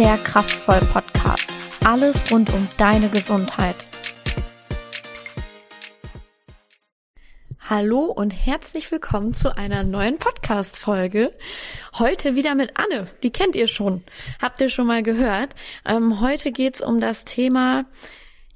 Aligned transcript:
der 0.00 0.16
Kraftvoll 0.16 0.80
Podcast. 0.94 1.52
Alles 1.84 2.32
rund 2.32 2.50
um 2.54 2.66
deine 2.78 3.10
Gesundheit. 3.10 3.76
Hallo 7.68 8.06
und 8.06 8.30
herzlich 8.30 8.90
willkommen 8.90 9.34
zu 9.34 9.54
einer 9.54 9.84
neuen 9.84 10.16
Podcast-Folge. 10.16 11.36
Heute 11.98 12.34
wieder 12.34 12.54
mit 12.54 12.78
Anne. 12.78 13.08
Die 13.22 13.30
kennt 13.30 13.54
ihr 13.54 13.68
schon. 13.68 14.02
Habt 14.40 14.62
ihr 14.62 14.70
schon 14.70 14.86
mal 14.86 15.02
gehört? 15.02 15.54
Ähm, 15.84 16.22
heute 16.22 16.50
geht's 16.50 16.80
um 16.80 17.02
das 17.02 17.26
Thema, 17.26 17.84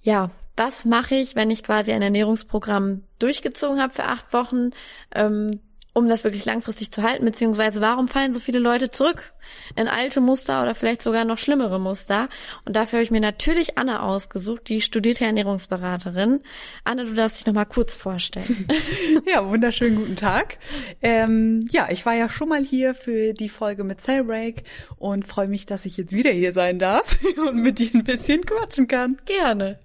ja, 0.00 0.30
was 0.56 0.86
mache 0.86 1.16
ich, 1.16 1.36
wenn 1.36 1.50
ich 1.50 1.62
quasi 1.62 1.92
ein 1.92 2.00
Ernährungsprogramm 2.00 3.02
durchgezogen 3.18 3.82
habe 3.82 3.92
für 3.92 4.04
acht 4.04 4.32
Wochen? 4.32 4.70
Ähm, 5.14 5.60
um 5.94 6.08
das 6.08 6.24
wirklich 6.24 6.44
langfristig 6.44 6.90
zu 6.90 7.02
halten, 7.02 7.24
beziehungsweise 7.24 7.80
warum 7.80 8.08
fallen 8.08 8.34
so 8.34 8.40
viele 8.40 8.58
Leute 8.58 8.90
zurück 8.90 9.32
in 9.76 9.86
alte 9.86 10.20
Muster 10.20 10.62
oder 10.62 10.74
vielleicht 10.74 11.02
sogar 11.02 11.24
noch 11.24 11.38
schlimmere 11.38 11.78
Muster? 11.78 12.28
Und 12.66 12.74
dafür 12.74 12.98
habe 12.98 13.04
ich 13.04 13.12
mir 13.12 13.20
natürlich 13.20 13.78
Anne 13.78 14.02
ausgesucht, 14.02 14.68
die 14.68 14.80
studierte 14.80 15.24
Ernährungsberaterin. 15.24 16.40
Anne, 16.82 17.04
du 17.04 17.14
darfst 17.14 17.38
dich 17.38 17.46
nochmal 17.46 17.66
kurz 17.66 17.94
vorstellen. 17.94 18.68
ja, 19.32 19.48
wunderschönen 19.48 19.94
guten 19.94 20.16
Tag. 20.16 20.58
Ähm, 21.00 21.68
ja, 21.70 21.86
ich 21.90 22.04
war 22.04 22.14
ja 22.14 22.28
schon 22.28 22.48
mal 22.48 22.64
hier 22.64 22.94
für 22.96 23.32
die 23.32 23.48
Folge 23.48 23.84
mit 23.84 24.00
Cellbreak 24.00 24.64
und 24.96 25.26
freue 25.26 25.48
mich, 25.48 25.64
dass 25.64 25.86
ich 25.86 25.96
jetzt 25.96 26.12
wieder 26.12 26.32
hier 26.32 26.52
sein 26.52 26.80
darf 26.80 27.16
und 27.48 27.56
mit 27.56 27.78
dir 27.78 27.90
ein 27.94 28.02
bisschen 28.02 28.44
quatschen 28.44 28.88
kann. 28.88 29.18
Gerne. 29.26 29.78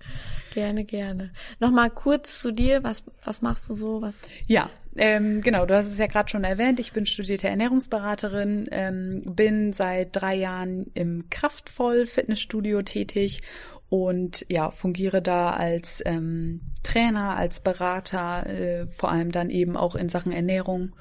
Gerne, 0.54 0.84
gerne. 0.84 1.32
Nochmal 1.60 1.92
kurz 1.92 2.42
zu 2.42 2.52
dir. 2.52 2.84
Was, 2.84 3.04
was 3.24 3.42
machst 3.42 3.70
du 3.70 3.76
so? 3.76 4.02
Was? 4.02 4.22
Ja, 4.48 4.70
ähm, 4.96 5.42
genau, 5.42 5.66
du 5.66 5.76
hast 5.76 5.88
es 5.88 5.98
ja 5.98 6.08
gerade 6.08 6.30
schon 6.30 6.44
erwähnt. 6.44 6.80
Ich 6.80 6.94
bin 6.94 7.06
studierte 7.06 7.48
Ernährungsberaterin, 7.48 8.68
ähm, 8.72 9.24
bin 9.26 9.74
seit 9.74 10.10
drei 10.16 10.36
Jahren 10.36 10.88
im 10.94 11.30
Kraftvoll 11.30 12.08
Fitnessstudio 12.08 12.82
tätig 12.82 13.42
und 13.90 14.46
ja, 14.50 14.72
fungiere 14.72 15.22
da 15.22 15.52
als 15.52 16.02
ähm, 16.06 16.62
Trainer, 16.84 17.36
als 17.36 17.60
Berater, 17.60 18.46
äh, 18.48 18.88
vor 18.88 19.12
allem 19.12 19.32
dann 19.32 19.50
eben 19.50 19.76
auch 19.76 19.96
in 19.96 20.10
Sachen 20.10 20.32
Ernährung 20.32 20.96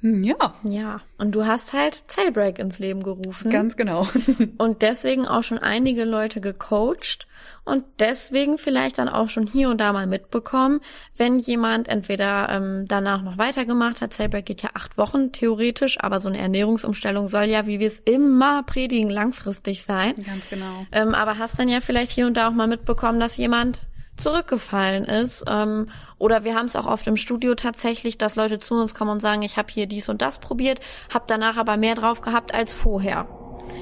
ja. 0.00 0.54
Ja. 0.68 1.00
Und 1.18 1.34
du 1.34 1.44
hast 1.44 1.72
halt 1.72 2.04
Cellbreak 2.08 2.58
ins 2.60 2.78
Leben 2.78 3.02
gerufen. 3.02 3.50
Ganz 3.50 3.76
genau. 3.76 4.06
und 4.58 4.82
deswegen 4.82 5.26
auch 5.26 5.42
schon 5.42 5.58
einige 5.58 6.04
Leute 6.04 6.40
gecoacht 6.40 7.26
und 7.64 7.84
deswegen 7.98 8.58
vielleicht 8.58 8.98
dann 8.98 9.08
auch 9.08 9.28
schon 9.28 9.46
hier 9.46 9.68
und 9.68 9.80
da 9.80 9.92
mal 9.92 10.06
mitbekommen, 10.06 10.80
wenn 11.16 11.38
jemand 11.38 11.88
entweder 11.88 12.48
ähm, 12.48 12.86
danach 12.86 13.22
noch 13.22 13.38
weitergemacht 13.38 14.00
hat. 14.00 14.14
Cellbreak 14.14 14.46
geht 14.46 14.62
ja 14.62 14.70
acht 14.74 14.96
Wochen 14.96 15.32
theoretisch, 15.32 15.98
aber 16.00 16.20
so 16.20 16.28
eine 16.28 16.38
Ernährungsumstellung 16.38 17.28
soll 17.28 17.44
ja, 17.44 17.66
wie 17.66 17.80
wir 17.80 17.88
es 17.88 17.98
immer 18.00 18.62
predigen, 18.62 19.10
langfristig 19.10 19.82
sein. 19.82 20.14
Ganz 20.24 20.48
genau. 20.48 20.86
Ähm, 20.92 21.14
aber 21.14 21.38
hast 21.38 21.58
dann 21.58 21.68
ja 21.68 21.80
vielleicht 21.80 22.12
hier 22.12 22.26
und 22.26 22.36
da 22.36 22.48
auch 22.48 22.52
mal 22.52 22.68
mitbekommen, 22.68 23.18
dass 23.18 23.36
jemand 23.36 23.80
zurückgefallen 24.18 25.04
ist. 25.04 25.44
Ähm, 25.48 25.88
oder 26.18 26.44
wir 26.44 26.54
haben 26.54 26.66
es 26.66 26.76
auch 26.76 26.86
oft 26.86 27.06
im 27.06 27.16
Studio 27.16 27.54
tatsächlich, 27.54 28.18
dass 28.18 28.36
Leute 28.36 28.58
zu 28.58 28.74
uns 28.74 28.94
kommen 28.94 29.10
und 29.10 29.20
sagen, 29.20 29.42
ich 29.42 29.56
habe 29.56 29.72
hier 29.72 29.86
dies 29.86 30.08
und 30.08 30.22
das 30.22 30.38
probiert, 30.38 30.80
habe 31.12 31.24
danach 31.26 31.56
aber 31.56 31.76
mehr 31.76 31.94
drauf 31.94 32.20
gehabt 32.20 32.54
als 32.54 32.74
vorher. 32.74 33.28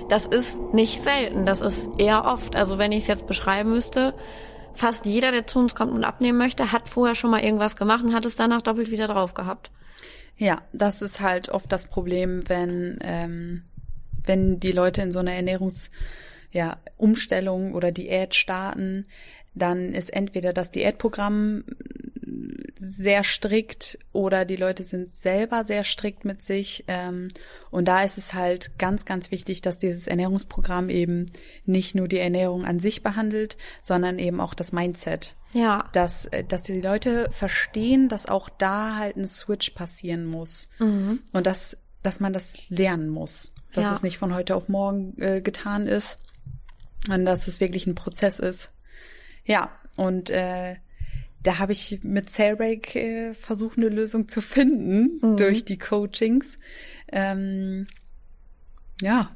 Das 0.09 0.27
ist 0.27 0.61
nicht 0.73 1.03
selten, 1.03 1.47
das 1.47 1.61
ist 1.61 1.91
eher 1.99 2.25
oft. 2.25 2.57
Also 2.57 2.79
wenn 2.79 2.93
ich 2.93 3.03
es 3.03 3.09
jetzt 3.09 3.27
beschreiben 3.27 3.71
müsste, 3.71 4.15
fast 4.75 5.07
jeder, 5.07 5.33
der 5.33 5.47
zu 5.47 5.59
uns 5.59 5.75
kommt 5.75 5.93
und 5.93 6.05
abnehmen 6.05 6.39
möchte, 6.39 6.73
hat 6.73 6.89
vorher 6.89 7.15
schon 7.15 7.31
mal 7.31 7.43
irgendwas 7.43 7.77
gemacht 7.77 8.05
und 8.05 8.15
hat 8.15 8.25
es 8.25 8.37
danach 8.37 8.63
doppelt 8.63 8.91
wieder 8.91 9.09
drauf 9.09 9.35
gehabt. 9.35 9.71
Ja, 10.37 10.63
das 10.73 11.03
ist 11.03 11.21
halt 11.21 11.49
oft 11.49 11.73
das 11.73 11.87
Problem, 11.87 12.49
wenn, 12.49 12.99
ähm, 13.03 13.65
wenn 14.25 14.61
die 14.61 14.73
Leute 14.73 15.03
in 15.03 15.13
so 15.13 15.21
einer 15.21 15.33
Ernährungs 15.33 15.91
ja, 16.53 16.77
Umstellung 16.97 17.75
oder 17.75 17.91
Diät 17.91 18.35
starten, 18.35 19.07
dann 19.57 19.93
ist 19.93 20.13
entweder 20.13 20.53
das 20.53 20.71
Diätprogramm 20.71 21.65
sehr 22.79 23.25
strikt 23.25 23.99
oder 24.13 24.45
die 24.45 24.57
Leute 24.57 24.83
sind 24.83 25.17
selber 25.17 25.65
sehr 25.65 25.85
strikt 25.85 26.25
mit 26.25 26.43
sich. 26.43 26.85
Ähm, 26.89 27.29
und 27.71 27.87
da 27.87 28.03
ist 28.03 28.19
es 28.19 28.35
halt 28.35 28.79
ganz, 28.79 29.05
ganz 29.05 29.31
wichtig, 29.31 29.63
dass 29.63 29.79
dieses 29.79 30.07
Ernährungsprogramm 30.07 30.89
eben 30.89 31.27
nicht 31.65 31.95
nur 31.95 32.09
die 32.09 32.19
Ernährung 32.19 32.65
an 32.65 32.79
sich 32.79 33.03
behandelt, 33.03 33.57
sondern 33.83 34.19
eben 34.19 34.41
auch 34.41 34.55
das 34.55 34.73
Mindset. 34.73 35.35
Ja. 35.53 35.89
Dass, 35.93 36.27
äh, 36.27 36.45
dass 36.45 36.63
die 36.63 36.81
Leute 36.81 37.29
verstehen, 37.33 38.09
dass 38.09 38.27
auch 38.27 38.49
da 38.49 38.97
halt 38.97 39.17
ein 39.17 39.29
Switch 39.29 39.71
passieren 39.71 40.27
muss. 40.27 40.69
Mhm. 40.79 41.21
Und 41.33 41.47
dass, 41.47 41.79
dass 42.03 42.21
man 42.21 42.33
das 42.33 42.69
lernen 42.69 43.09
muss. 43.09 43.55
Dass 43.73 43.85
ja. 43.85 43.95
es 43.95 44.03
nicht 44.03 44.19
von 44.19 44.35
heute 44.35 44.55
auf 44.55 44.69
morgen 44.69 45.21
äh, 45.21 45.41
getan 45.41 45.87
ist, 45.87 46.19
sondern 47.07 47.27
dass 47.27 47.49
es 47.49 47.61
wirklich 47.61 47.87
ein 47.87 47.95
Prozess 47.95 48.39
ist. 48.39 48.71
Ja, 49.47 49.71
und 49.97 50.31
äh, 50.31 50.77
da 51.43 51.59
habe 51.59 51.73
ich 51.73 52.01
mit 52.03 52.29
Sailbreak 52.29 52.97
äh, 52.97 53.35
versucht, 53.35 53.79
eine 53.79 53.89
Lösung 53.89 54.29
zu 54.29 54.43
finden 54.43 55.21
mhm. 55.23 55.37
durch 55.37 55.65
die 55.65 55.79
Coachings. 55.79 56.57
Ähm, 57.13 57.87
ja. 59.01 59.36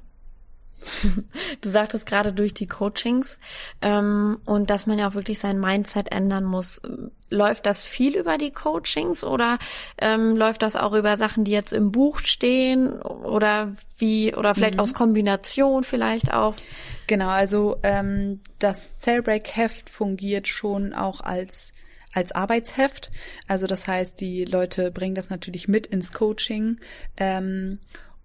Du 1.60 1.68
sagtest 1.68 2.06
gerade 2.06 2.32
durch 2.32 2.54
die 2.54 2.66
Coachings 2.66 3.38
ähm, 3.82 4.38
und 4.44 4.70
dass 4.70 4.86
man 4.86 4.98
ja 4.98 5.08
auch 5.08 5.14
wirklich 5.14 5.38
sein 5.38 5.60
Mindset 5.60 6.10
ändern 6.12 6.44
muss. 6.44 6.80
Läuft 7.28 7.66
das 7.66 7.84
viel 7.84 8.16
über 8.16 8.38
die 8.38 8.50
Coachings 8.50 9.22
oder 9.22 9.58
ähm, 9.98 10.36
läuft 10.36 10.62
das 10.62 10.76
auch 10.76 10.92
über 10.92 11.16
Sachen, 11.16 11.44
die 11.44 11.52
jetzt 11.52 11.72
im 11.72 11.92
Buch 11.92 12.18
stehen 12.18 13.00
oder 13.02 13.76
wie 13.98 14.34
oder 14.34 14.54
vielleicht 14.54 14.74
mhm. 14.74 14.80
aus 14.80 14.94
Kombination 14.94 15.84
vielleicht 15.84 16.32
auch? 16.32 16.54
Genau, 17.06 17.28
also 17.28 17.76
ähm, 17.82 18.40
das 18.58 18.98
Cellbreak-Heft 18.98 19.90
fungiert 19.90 20.48
schon 20.48 20.92
auch 20.92 21.20
als 21.20 21.72
als 22.12 22.32
Arbeitsheft. 22.32 23.10
Also 23.46 23.66
das 23.66 23.86
heißt, 23.86 24.20
die 24.20 24.44
Leute 24.44 24.90
bringen 24.90 25.14
das 25.14 25.30
natürlich 25.30 25.68
mit 25.68 25.86
ins 25.86 26.12
Coaching 26.12 26.78
ähm, 27.16 27.78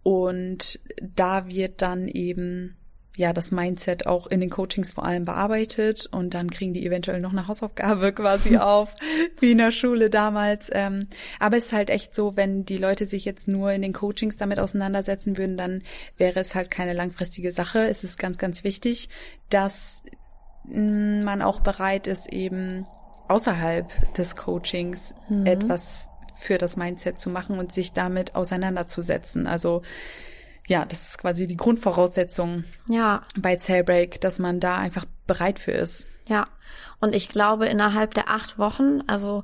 und 0.06 0.80
da 1.02 1.48
wird 1.48 1.82
dann 1.82 2.08
eben 2.08 2.78
ja 3.18 3.34
das 3.34 3.50
Mindset 3.50 4.06
auch 4.06 4.28
in 4.28 4.40
den 4.40 4.52
Coachings 4.52 4.92
vor 4.92 5.04
allem 5.04 5.26
bearbeitet 5.26 6.06
und 6.12 6.36
dann 6.36 6.52
kriegen 6.52 6.76
die 6.76 6.86
eventuell 6.86 7.20
noch 7.20 7.32
eine 7.32 7.48
Hausaufgabe 7.48 8.14
quasi 8.14 8.58
auf, 8.60 8.94
wie 9.40 9.54
in 9.54 9.58
der 9.58 9.72
Schule 9.72 10.12
damals. 10.12 10.70
Ähm, 10.72 11.08
aber 11.40 11.58
es 11.58 11.66
ist 11.66 11.74
halt 11.74 11.90
echt 11.90 12.14
so, 12.14 12.38
wenn 12.38 12.66
die 12.66 12.78
Leute 12.78 13.08
sich 13.08 13.26
jetzt 13.26 13.48
nur 13.48 13.72
in 13.72 13.82
den 13.82 13.94
Coachings 13.94 14.38
damit 14.38 14.60
auseinandersetzen 14.60 15.40
würden, 15.40 15.58
dann 15.58 15.82
wäre 16.18 16.40
es 16.40 16.54
halt 16.54 16.70
keine 16.70 16.94
langfristige 16.94 17.52
Sache. 17.52 17.80
Es 17.88 18.04
ist 18.04 18.20
ganz, 18.20 18.38
ganz 18.38 18.64
wichtig, 18.64 19.10
dass 19.50 20.04
mm, 20.66 21.24
man 21.24 21.42
auch 21.42 21.62
bereit 21.62 22.06
ist, 22.06 22.32
eben 22.32 22.86
außerhalb 23.28 24.14
des 24.14 24.36
Coachings 24.36 25.16
mhm. 25.30 25.48
etwas 25.48 26.10
für 26.38 26.58
das 26.58 26.78
Mindset 26.78 27.20
zu 27.20 27.30
machen 27.30 27.60
und 27.60 27.72
sich 27.72 27.94
damit 27.94 28.36
auseinanderzusetzen. 28.36 29.48
Also 29.48 29.82
ja, 30.68 30.86
das 30.86 31.10
ist 31.10 31.18
quasi 31.20 31.48
die 31.48 31.58
Grundvoraussetzung 31.58 32.64
ja. 32.88 33.22
bei 33.38 33.56
Cellbreak, 33.56 34.20
dass 34.22 34.40
man 34.40 34.60
da 34.60 34.78
einfach 34.78 35.06
bereit 35.28 35.60
für 35.60 35.72
ist. 35.72 36.06
Ja, 36.28 36.46
und 37.00 37.14
ich 37.14 37.30
glaube, 37.30 37.68
innerhalb 37.68 38.16
der 38.16 38.30
acht 38.30 38.58
Wochen, 38.58 39.02
also 39.06 39.44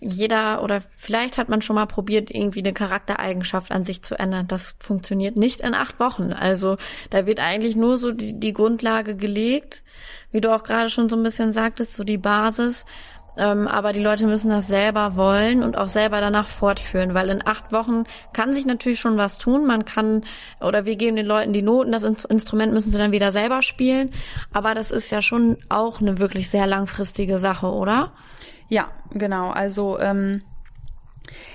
jeder 0.00 0.62
oder 0.62 0.82
vielleicht 0.96 1.38
hat 1.38 1.48
man 1.48 1.62
schon 1.62 1.76
mal 1.76 1.86
probiert, 1.86 2.30
irgendwie 2.30 2.58
eine 2.58 2.74
Charaktereigenschaft 2.74 3.72
an 3.72 3.84
sich 3.84 4.02
zu 4.02 4.18
ändern. 4.18 4.46
Das 4.46 4.74
funktioniert 4.78 5.36
nicht 5.36 5.60
in 5.60 5.74
acht 5.74 6.00
Wochen. 6.00 6.32
Also 6.34 6.76
da 7.08 7.24
wird 7.24 7.40
eigentlich 7.40 7.76
nur 7.76 7.96
so 7.96 8.12
die, 8.12 8.38
die 8.38 8.52
Grundlage 8.52 9.16
gelegt, 9.16 9.82
wie 10.32 10.42
du 10.42 10.54
auch 10.54 10.64
gerade 10.64 10.90
schon 10.90 11.08
so 11.08 11.16
ein 11.16 11.22
bisschen 11.22 11.52
sagtest, 11.52 11.96
so 11.96 12.04
die 12.04 12.18
Basis. 12.18 12.84
Ähm, 13.38 13.68
aber 13.68 13.92
die 13.92 14.02
Leute 14.02 14.26
müssen 14.26 14.50
das 14.50 14.66
selber 14.66 15.14
wollen 15.16 15.62
und 15.62 15.78
auch 15.78 15.88
selber 15.88 16.20
danach 16.20 16.48
fortführen, 16.48 17.14
weil 17.14 17.28
in 17.28 17.46
acht 17.46 17.72
Wochen 17.72 18.04
kann 18.32 18.52
sich 18.52 18.66
natürlich 18.66 18.98
schon 18.98 19.16
was 19.16 19.38
tun. 19.38 19.64
Man 19.66 19.84
kann, 19.84 20.24
oder 20.60 20.84
wir 20.84 20.96
geben 20.96 21.16
den 21.16 21.26
Leuten 21.26 21.52
die 21.52 21.62
Noten, 21.62 21.92
das 21.92 22.02
Instrument 22.02 22.72
müssen 22.72 22.90
sie 22.90 22.98
dann 22.98 23.12
wieder 23.12 23.32
selber 23.32 23.62
spielen. 23.62 24.10
Aber 24.52 24.74
das 24.74 24.90
ist 24.90 25.10
ja 25.10 25.22
schon 25.22 25.56
auch 25.68 26.00
eine 26.00 26.18
wirklich 26.18 26.50
sehr 26.50 26.66
langfristige 26.66 27.38
Sache, 27.38 27.68
oder? 27.68 28.12
Ja, 28.68 28.90
genau. 29.12 29.50
Also 29.50 29.98
ähm, 30.00 30.42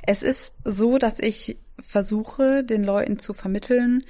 es 0.03 0.23
ist 0.23 0.53
so, 0.63 0.97
dass 0.97 1.19
ich 1.19 1.57
versuche, 1.79 2.63
den 2.63 2.83
Leuten 2.83 3.19
zu 3.19 3.33
vermitteln, 3.33 4.03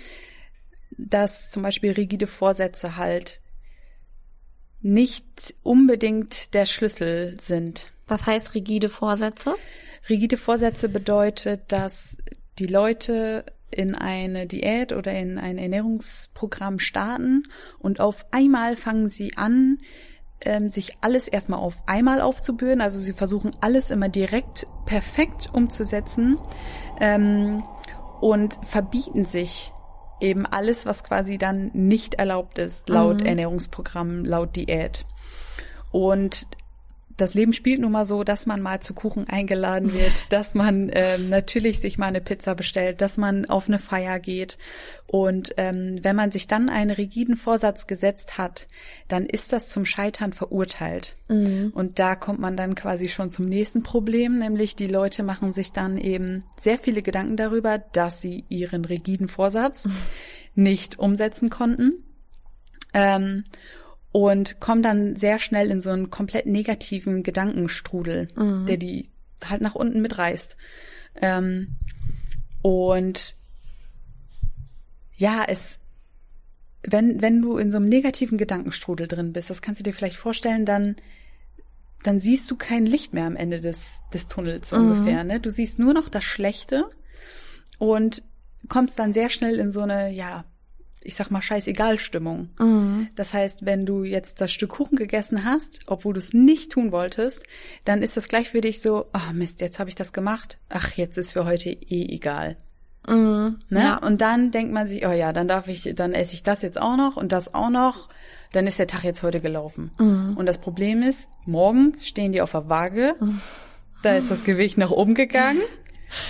dass 0.97 1.49
zum 1.49 1.63
Beispiel 1.63 1.91
rigide 1.91 2.27
Vorsätze 2.27 2.97
halt 2.97 3.41
nicht 4.83 5.55
unbedingt 5.63 6.53
der 6.53 6.65
Schlüssel 6.65 7.37
sind. 7.39 7.91
Was 8.07 8.25
heißt 8.25 8.53
rigide 8.53 8.89
Vorsätze? 8.89 9.55
Rigide 10.09 10.37
Vorsätze 10.37 10.89
bedeutet, 10.89 11.61
dass 11.69 12.17
die 12.59 12.67
Leute 12.67 13.45
in 13.71 13.95
eine 13.95 14.45
Diät 14.45 14.93
oder 14.93 15.13
in 15.13 15.39
ein 15.39 15.57
Ernährungsprogramm 15.57 16.79
starten 16.79 17.47
und 17.79 17.99
auf 17.99 18.25
einmal 18.31 18.75
fangen 18.75 19.09
sie 19.09 19.35
an, 19.37 19.79
ähm, 20.41 20.69
sich 20.69 20.97
alles 21.01 21.27
erstmal 21.27 21.59
auf 21.59 21.81
einmal 21.87 22.21
aufzubühren. 22.21 22.81
Also 22.81 22.99
sie 22.99 23.13
versuchen 23.13 23.51
alles 23.61 23.89
immer 23.89 24.09
direkt 24.09 24.67
perfekt 24.85 25.49
umzusetzen 25.53 26.37
ähm, 26.99 27.63
und 28.19 28.59
verbieten 28.63 29.25
sich 29.25 29.72
eben 30.23 30.45
alles, 30.45 30.85
was 30.85 31.03
quasi 31.03 31.37
dann 31.37 31.69
nicht 31.73 32.15
erlaubt 32.15 32.57
ist, 32.57 32.89
laut 32.89 33.19
mhm. 33.19 33.27
Ernährungsprogramm, 33.27 34.25
laut 34.25 34.55
Diät. 34.55 35.03
Und 35.91 36.47
das 37.17 37.33
Leben 37.33 37.53
spielt 37.53 37.81
nun 37.81 37.91
mal 37.91 38.05
so, 38.05 38.23
dass 38.23 38.45
man 38.45 38.61
mal 38.61 38.79
zu 38.79 38.93
Kuchen 38.93 39.27
eingeladen 39.27 39.93
wird, 39.93 40.13
dass 40.29 40.53
man 40.53 40.89
ähm, 40.93 41.29
natürlich 41.29 41.79
sich 41.79 41.97
mal 41.97 42.07
eine 42.07 42.21
Pizza 42.21 42.55
bestellt, 42.55 43.01
dass 43.01 43.17
man 43.17 43.45
auf 43.45 43.67
eine 43.67 43.79
Feier 43.79 44.19
geht. 44.19 44.57
Und 45.07 45.53
ähm, 45.57 45.99
wenn 46.01 46.15
man 46.15 46.31
sich 46.31 46.47
dann 46.47 46.69
einen 46.69 46.91
rigiden 46.91 47.35
Vorsatz 47.35 47.87
gesetzt 47.87 48.37
hat, 48.37 48.67
dann 49.07 49.25
ist 49.25 49.53
das 49.53 49.69
zum 49.69 49.85
Scheitern 49.85 50.33
verurteilt. 50.33 51.15
Mhm. 51.27 51.71
Und 51.75 51.99
da 51.99 52.15
kommt 52.15 52.39
man 52.39 52.57
dann 52.57 52.75
quasi 52.75 53.09
schon 53.09 53.29
zum 53.29 53.45
nächsten 53.45 53.83
Problem, 53.83 54.39
nämlich 54.39 54.75
die 54.75 54.87
Leute 54.87 55.23
machen 55.23 55.53
sich 55.53 55.71
dann 55.71 55.97
eben 55.97 56.43
sehr 56.57 56.79
viele 56.79 57.01
Gedanken 57.01 57.37
darüber, 57.37 57.77
dass 57.77 58.21
sie 58.21 58.45
ihren 58.49 58.85
rigiden 58.85 59.27
Vorsatz 59.27 59.85
mhm. 59.85 59.95
nicht 60.55 60.99
umsetzen 60.99 61.49
konnten. 61.49 62.03
Ähm, 62.93 63.43
und 64.13 64.59
kommen 64.59 64.83
dann 64.83 65.15
sehr 65.15 65.39
schnell 65.39 65.71
in 65.71 65.81
so 65.81 65.89
einen 65.89 66.11
komplett 66.11 66.45
negativen 66.45 67.23
Gedankenstrudel, 67.23 68.27
mhm. 68.35 68.67
der 68.67 68.77
die 68.77 69.09
halt 69.43 69.61
nach 69.61 69.75
unten 69.75 70.01
mitreißt. 70.01 70.55
Ähm, 71.19 71.75
und 72.61 73.35
ja, 75.17 75.43
es, 75.47 75.79
wenn, 76.83 77.23
wenn 77.23 77.41
du 77.41 77.57
in 77.57 77.71
so 77.71 77.77
einem 77.77 77.89
negativen 77.89 78.37
Gedankenstrudel 78.37 79.07
drin 79.07 79.33
bist, 79.33 79.49
das 79.49 79.63
kannst 79.63 79.79
du 79.79 79.83
dir 79.83 79.95
vielleicht 79.95 80.17
vorstellen, 80.17 80.67
dann, 80.67 80.95
dann 82.03 82.19
siehst 82.19 82.49
du 82.51 82.55
kein 82.55 82.85
Licht 82.85 83.15
mehr 83.15 83.25
am 83.25 83.35
Ende 83.35 83.61
des, 83.61 84.01
des 84.13 84.27
Tunnels 84.27 84.71
mhm. 84.71 84.77
ungefähr, 84.77 85.23
ne? 85.23 85.39
Du 85.39 85.49
siehst 85.49 85.79
nur 85.79 85.95
noch 85.95 86.07
das 86.07 86.23
Schlechte 86.23 86.87
und 87.79 88.23
kommst 88.69 88.99
dann 88.99 89.11
sehr 89.11 89.31
schnell 89.31 89.59
in 89.59 89.71
so 89.71 89.81
eine, 89.81 90.11
ja, 90.11 90.45
ich 91.03 91.15
sag 91.15 91.29
mal, 91.29 91.41
scheißegal 91.41 91.99
Stimmung. 91.99 92.49
Mhm. 92.59 93.09
Das 93.15 93.33
heißt, 93.33 93.65
wenn 93.65 93.85
du 93.85 94.03
jetzt 94.03 94.41
das 94.41 94.51
Stück 94.51 94.71
Kuchen 94.71 94.97
gegessen 94.97 95.45
hast, 95.45 95.81
obwohl 95.87 96.13
du 96.13 96.19
es 96.19 96.33
nicht 96.33 96.71
tun 96.71 96.91
wolltest, 96.91 97.43
dann 97.85 98.01
ist 98.01 98.17
das 98.17 98.27
gleich 98.27 98.49
für 98.49 98.61
dich 98.61 98.81
so, 98.81 99.05
ah 99.13 99.29
oh 99.29 99.33
Mist, 99.33 99.61
jetzt 99.61 99.79
habe 99.79 99.89
ich 99.89 99.95
das 99.95 100.13
gemacht. 100.13 100.57
Ach, 100.69 100.91
jetzt 100.93 101.17
ist 101.17 101.33
für 101.33 101.45
heute 101.45 101.69
eh 101.69 102.05
egal. 102.13 102.57
Mhm. 103.07 103.59
Ne? 103.69 103.79
Ja. 103.79 103.97
Und 103.97 104.21
dann 104.21 104.51
denkt 104.51 104.73
man 104.73 104.87
sich, 104.87 105.05
oh 105.05 105.11
ja, 105.11 105.33
dann 105.33 105.47
darf 105.47 105.67
ich, 105.67 105.93
dann 105.95 106.13
esse 106.13 106.33
ich 106.33 106.43
das 106.43 106.61
jetzt 106.61 106.81
auch 106.81 106.95
noch 106.95 107.17
und 107.17 107.31
das 107.31 107.53
auch 107.53 107.69
noch. 107.69 108.09
Dann 108.51 108.67
ist 108.67 108.77
der 108.79 108.87
Tag 108.87 109.03
jetzt 109.03 109.23
heute 109.23 109.41
gelaufen. 109.41 109.91
Mhm. 109.99 110.37
Und 110.37 110.45
das 110.45 110.59
Problem 110.59 111.01
ist, 111.01 111.27
morgen 111.45 111.95
stehen 111.99 112.31
die 112.31 112.41
auf 112.41 112.51
der 112.51 112.69
Waage. 112.69 113.15
Mhm. 113.19 113.41
Da 114.03 114.15
ist 114.15 114.29
das 114.29 114.43
Gewicht 114.43 114.77
nach 114.77 114.91
oben 114.91 115.15
gegangen. 115.15 115.61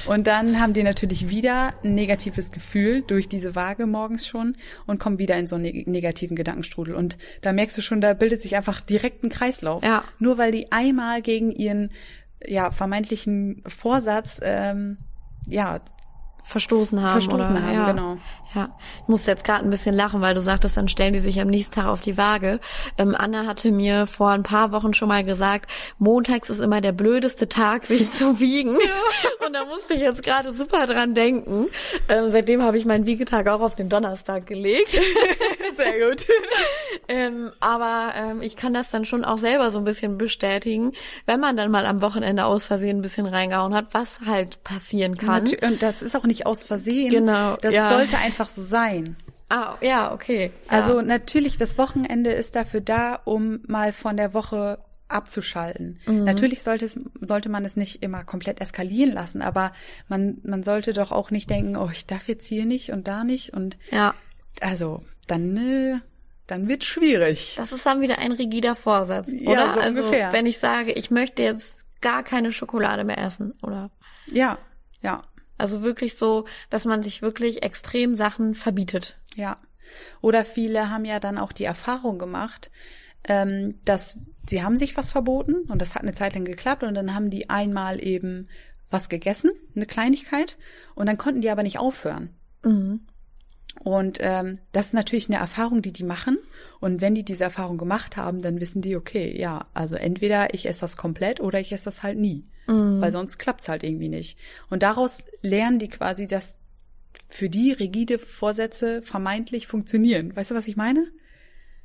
Und 0.05 0.27
dann 0.27 0.59
haben 0.59 0.73
die 0.73 0.83
natürlich 0.83 1.29
wieder 1.29 1.73
ein 1.83 1.95
negatives 1.95 2.51
Gefühl 2.51 3.01
durch 3.01 3.29
diese 3.29 3.55
Waage 3.55 3.85
morgens 3.85 4.27
schon 4.27 4.55
und 4.85 4.99
kommen 4.99 5.19
wieder 5.19 5.37
in 5.37 5.47
so 5.47 5.55
einen 5.55 5.83
negativen 5.85 6.35
Gedankenstrudel. 6.35 6.95
Und 6.95 7.17
da 7.41 7.51
merkst 7.51 7.77
du 7.77 7.81
schon, 7.81 8.01
da 8.01 8.13
bildet 8.13 8.41
sich 8.41 8.55
einfach 8.55 8.81
direkt 8.81 9.23
ein 9.23 9.29
Kreislauf. 9.29 9.83
Ja. 9.83 10.03
Nur 10.19 10.37
weil 10.37 10.51
die 10.51 10.71
einmal 10.71 11.21
gegen 11.21 11.51
ihren 11.51 11.89
ja, 12.45 12.71
vermeintlichen 12.71 13.63
Vorsatz 13.67 14.39
ähm, 14.43 14.97
ja, 15.47 15.81
verstoßen 16.43 17.01
haben. 17.01 17.21
Verstoßen 17.21 17.55
oder, 17.55 17.63
haben, 17.63 17.73
ja. 17.73 17.91
genau. 17.91 18.17
Ja, 18.55 18.69
ich 19.01 19.07
musste 19.07 19.31
jetzt 19.31 19.45
gerade 19.45 19.63
ein 19.63 19.71
bisschen 19.71 19.95
lachen, 19.95 20.21
weil 20.21 20.35
du 20.35 20.41
sagtest, 20.41 20.77
dann 20.77 20.87
stellen 20.87 21.13
die 21.13 21.19
sich 21.19 21.41
am 21.41 21.47
nächsten 21.47 21.73
Tag 21.73 21.87
auf 21.87 22.01
die 22.01 22.17
Waage. 22.17 22.59
Ähm, 22.99 23.15
Anna 23.17 23.47
hatte 23.47 23.71
mir 23.71 24.05
vor 24.05 24.29
ein 24.29 24.43
paar 24.43 24.71
Wochen 24.71 24.93
schon 24.93 25.07
mal 25.07 25.23
gesagt, 25.23 25.71
montags 25.97 26.51
ist 26.51 26.59
immer 26.59 26.79
der 26.79 26.91
blödeste 26.91 27.49
Tag, 27.49 27.85
sich 27.87 28.11
zu 28.11 28.39
wiegen. 28.39 28.73
Ja. 28.73 29.47
Und 29.47 29.53
da 29.53 29.65
musste 29.65 29.95
ich 29.95 30.01
jetzt 30.01 30.21
gerade 30.21 30.53
super 30.53 30.85
dran 30.85 31.15
denken. 31.15 31.67
Ähm, 32.09 32.29
seitdem 32.29 32.61
habe 32.61 32.77
ich 32.77 32.85
meinen 32.85 33.07
Wiegetag 33.07 33.47
auch 33.47 33.61
auf 33.61 33.75
den 33.75 33.89
Donnerstag 33.89 34.45
gelegt. 34.45 34.99
Sehr 35.75 36.09
gut. 36.09 36.27
ähm, 37.07 37.51
aber 37.59 38.13
ähm, 38.15 38.41
ich 38.41 38.55
kann 38.55 38.73
das 38.73 38.89
dann 38.91 39.05
schon 39.05 39.25
auch 39.25 39.37
selber 39.37 39.71
so 39.71 39.79
ein 39.79 39.85
bisschen 39.85 40.17
bestätigen, 40.17 40.93
wenn 41.25 41.39
man 41.39 41.57
dann 41.57 41.71
mal 41.71 41.85
am 41.85 42.01
Wochenende 42.01 42.45
aus 42.45 42.65
Versehen 42.65 42.99
ein 42.99 43.01
bisschen 43.01 43.25
reingehauen 43.25 43.73
hat, 43.73 43.87
was 43.93 44.21
halt 44.21 44.63
passieren 44.63 45.17
kann. 45.17 45.47
Und 45.61 45.81
das 45.81 46.01
ist 46.01 46.15
auch 46.15 46.25
nicht 46.25 46.45
aus 46.45 46.63
Versehen. 46.63 47.09
Genau. 47.09 47.57
Das 47.61 47.73
ja. 47.73 47.89
sollte 47.89 48.17
einfach 48.17 48.49
so 48.49 48.61
sein. 48.61 49.15
Ah, 49.49 49.75
ja, 49.81 50.11
okay. 50.13 50.51
Ja. 50.65 50.71
Also 50.79 51.01
natürlich, 51.01 51.57
das 51.57 51.77
Wochenende 51.77 52.31
ist 52.31 52.55
dafür 52.55 52.81
da, 52.81 53.19
um 53.23 53.59
mal 53.67 53.93
von 53.93 54.17
der 54.17 54.33
Woche 54.33 54.79
abzuschalten. 55.13 55.99
Mhm. 56.05 56.23
Natürlich 56.23 56.63
sollte 56.63 56.85
es, 56.85 56.99
sollte 57.21 57.49
man 57.49 57.63
es 57.63 57.75
nicht 57.75 58.03
immer 58.03 58.23
komplett 58.23 58.61
eskalieren 58.61 59.13
lassen, 59.13 59.41
aber 59.41 59.71
man, 60.07 60.39
man 60.43 60.63
sollte 60.63 60.93
doch 60.93 61.11
auch 61.11 61.29
nicht 61.29 61.49
denken, 61.49 61.77
oh, 61.77 61.89
ich 61.91 62.07
darf 62.07 62.27
jetzt 62.27 62.47
hier 62.47 62.65
nicht 62.65 62.91
und 62.91 63.07
da 63.07 63.23
nicht 63.23 63.53
und 63.53 63.77
ja. 63.91 64.15
Also 64.61 65.03
dann 65.27 65.57
äh, 65.57 65.99
dann 66.47 66.67
wird 66.67 66.83
schwierig. 66.83 67.55
Das 67.57 67.71
ist 67.71 67.85
dann 67.85 68.01
wieder 68.01 68.19
ein 68.19 68.31
rigider 68.31 68.75
Vorsatz, 68.75 69.29
oder? 69.29 69.53
Ja, 69.53 69.73
so 69.73 69.79
also 69.79 70.01
ungefähr. 70.01 70.33
wenn 70.33 70.45
ich 70.45 70.59
sage, 70.59 70.91
ich 70.91 71.09
möchte 71.09 71.41
jetzt 71.41 71.79
gar 72.01 72.23
keine 72.23 72.51
Schokolade 72.51 73.05
mehr 73.05 73.17
essen, 73.17 73.53
oder? 73.61 73.91
Ja, 74.27 74.57
ja. 75.01 75.23
Also 75.57 75.83
wirklich 75.83 76.15
so, 76.15 76.45
dass 76.69 76.83
man 76.85 77.03
sich 77.03 77.21
wirklich 77.21 77.63
extrem 77.63 78.15
Sachen 78.15 78.55
verbietet. 78.55 79.17
Ja. 79.35 79.57
Oder 80.19 80.43
viele 80.43 80.89
haben 80.89 81.05
ja 81.05 81.19
dann 81.19 81.37
auch 81.37 81.53
die 81.53 81.63
Erfahrung 81.63 82.17
gemacht, 82.17 82.71
ähm, 83.25 83.79
dass 83.85 84.17
sie 84.49 84.63
haben 84.63 84.75
sich 84.75 84.97
was 84.97 85.11
verboten 85.11 85.63
und 85.69 85.81
das 85.81 85.95
hat 85.95 86.01
eine 86.01 86.13
Zeit 86.13 86.33
lang 86.33 86.43
geklappt 86.43 86.83
und 86.83 86.95
dann 86.95 87.15
haben 87.15 87.29
die 87.29 87.49
einmal 87.49 88.03
eben 88.03 88.49
was 88.89 89.09
gegessen, 89.09 89.51
eine 89.75 89.85
Kleinigkeit, 89.85 90.57
und 90.93 91.07
dann 91.07 91.17
konnten 91.17 91.41
die 91.41 91.49
aber 91.49 91.63
nicht 91.63 91.79
aufhören. 91.79 92.29
Mhm. 92.63 93.07
Und 93.79 94.19
ähm, 94.21 94.59
das 94.71 94.87
ist 94.87 94.93
natürlich 94.93 95.29
eine 95.29 95.39
Erfahrung, 95.39 95.81
die 95.81 95.91
die 95.91 96.03
machen. 96.03 96.37
Und 96.79 97.01
wenn 97.01 97.15
die 97.15 97.23
diese 97.23 97.43
Erfahrung 97.43 97.77
gemacht 97.77 98.17
haben, 98.17 98.41
dann 98.41 98.61
wissen 98.61 98.81
die, 98.81 98.95
okay, 98.95 99.35
ja, 99.37 99.65
also 99.73 99.95
entweder 99.95 100.53
ich 100.53 100.67
esse 100.67 100.81
das 100.81 100.95
komplett 100.95 101.39
oder 101.39 101.59
ich 101.59 101.71
esse 101.71 101.85
das 101.85 102.03
halt 102.03 102.17
nie. 102.17 102.43
Mhm. 102.67 103.01
Weil 103.01 103.11
sonst 103.11 103.39
klappt's 103.39 103.67
halt 103.67 103.83
irgendwie 103.83 104.09
nicht. 104.09 104.37
Und 104.69 104.83
daraus 104.83 105.23
lernen 105.41 105.79
die 105.79 105.89
quasi, 105.89 106.27
dass 106.27 106.57
für 107.27 107.49
die 107.49 107.71
rigide 107.71 108.19
Vorsätze 108.19 109.01
vermeintlich 109.01 109.67
funktionieren. 109.67 110.35
Weißt 110.35 110.51
du, 110.51 110.55
was 110.55 110.67
ich 110.67 110.75
meine? 110.75 111.07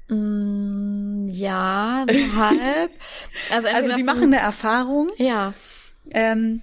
Mm, 0.08 1.26
ja, 1.28 2.04
so 2.08 2.36
halb. 2.36 2.90
Also, 3.50 3.68
also 3.68 3.96
die 3.96 4.02
machen 4.02 4.24
eine 4.24 4.38
Erfahrung. 4.38 5.10
Ja. 5.16 5.54
Ähm, 6.10 6.62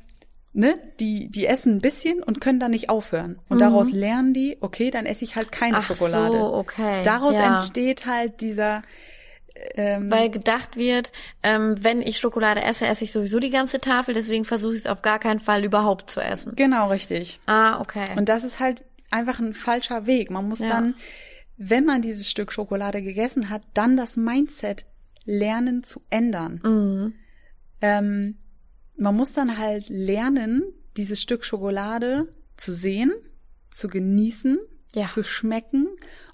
ne, 0.55 0.79
die, 0.99 1.29
die 1.29 1.45
essen 1.45 1.75
ein 1.75 1.81
bisschen 1.81 2.23
und 2.23 2.39
können 2.41 2.59
dann 2.59 2.71
nicht 2.71 2.89
aufhören. 2.89 3.39
Und 3.49 3.57
mhm. 3.57 3.61
daraus 3.61 3.91
lernen 3.91 4.33
die, 4.33 4.57
okay, 4.61 4.89
dann 4.89 5.05
esse 5.05 5.25
ich 5.25 5.35
halt 5.35 5.51
keine 5.51 5.77
Ach 5.77 5.83
Schokolade. 5.83 6.37
So, 6.37 6.53
okay. 6.53 7.03
Daraus 7.03 7.33
ja. 7.35 7.53
entsteht 7.53 8.05
halt 8.05 8.41
dieser, 8.41 8.81
ähm, 9.75 10.09
Weil 10.09 10.29
gedacht 10.29 10.77
wird, 10.77 11.11
ähm, 11.43 11.75
wenn 11.81 12.01
ich 12.01 12.17
Schokolade 12.17 12.61
esse, 12.61 12.87
esse 12.87 13.03
ich 13.03 13.11
sowieso 13.11 13.39
die 13.39 13.49
ganze 13.49 13.79
Tafel, 13.79 14.13
deswegen 14.13 14.45
versuche 14.45 14.73
ich 14.73 14.79
es 14.79 14.85
auf 14.85 15.01
gar 15.01 15.19
keinen 15.19 15.39
Fall 15.39 15.63
überhaupt 15.63 16.09
zu 16.09 16.21
essen. 16.21 16.53
Genau, 16.55 16.89
richtig. 16.89 17.39
Ah, 17.45 17.79
okay. 17.79 18.05
Und 18.15 18.29
das 18.29 18.43
ist 18.43 18.59
halt 18.59 18.83
einfach 19.11 19.39
ein 19.39 19.53
falscher 19.53 20.07
Weg. 20.07 20.31
Man 20.31 20.47
muss 20.47 20.59
ja. 20.59 20.69
dann, 20.69 20.95
wenn 21.57 21.85
man 21.85 22.01
dieses 22.01 22.29
Stück 22.29 22.51
Schokolade 22.51 23.01
gegessen 23.01 23.49
hat, 23.49 23.61
dann 23.73 23.95
das 23.97 24.17
Mindset 24.17 24.85
lernen 25.25 25.83
zu 25.83 26.01
ändern. 26.09 26.61
Mhm. 26.63 27.13
Ähm, 27.81 28.37
man 28.97 29.15
muss 29.15 29.33
dann 29.33 29.57
halt 29.57 29.89
lernen, 29.89 30.63
dieses 30.97 31.21
Stück 31.21 31.43
Schokolade 31.43 32.33
zu 32.57 32.73
sehen, 32.73 33.13
zu 33.69 33.87
genießen, 33.87 34.57
ja. 34.93 35.03
zu 35.03 35.23
schmecken 35.23 35.87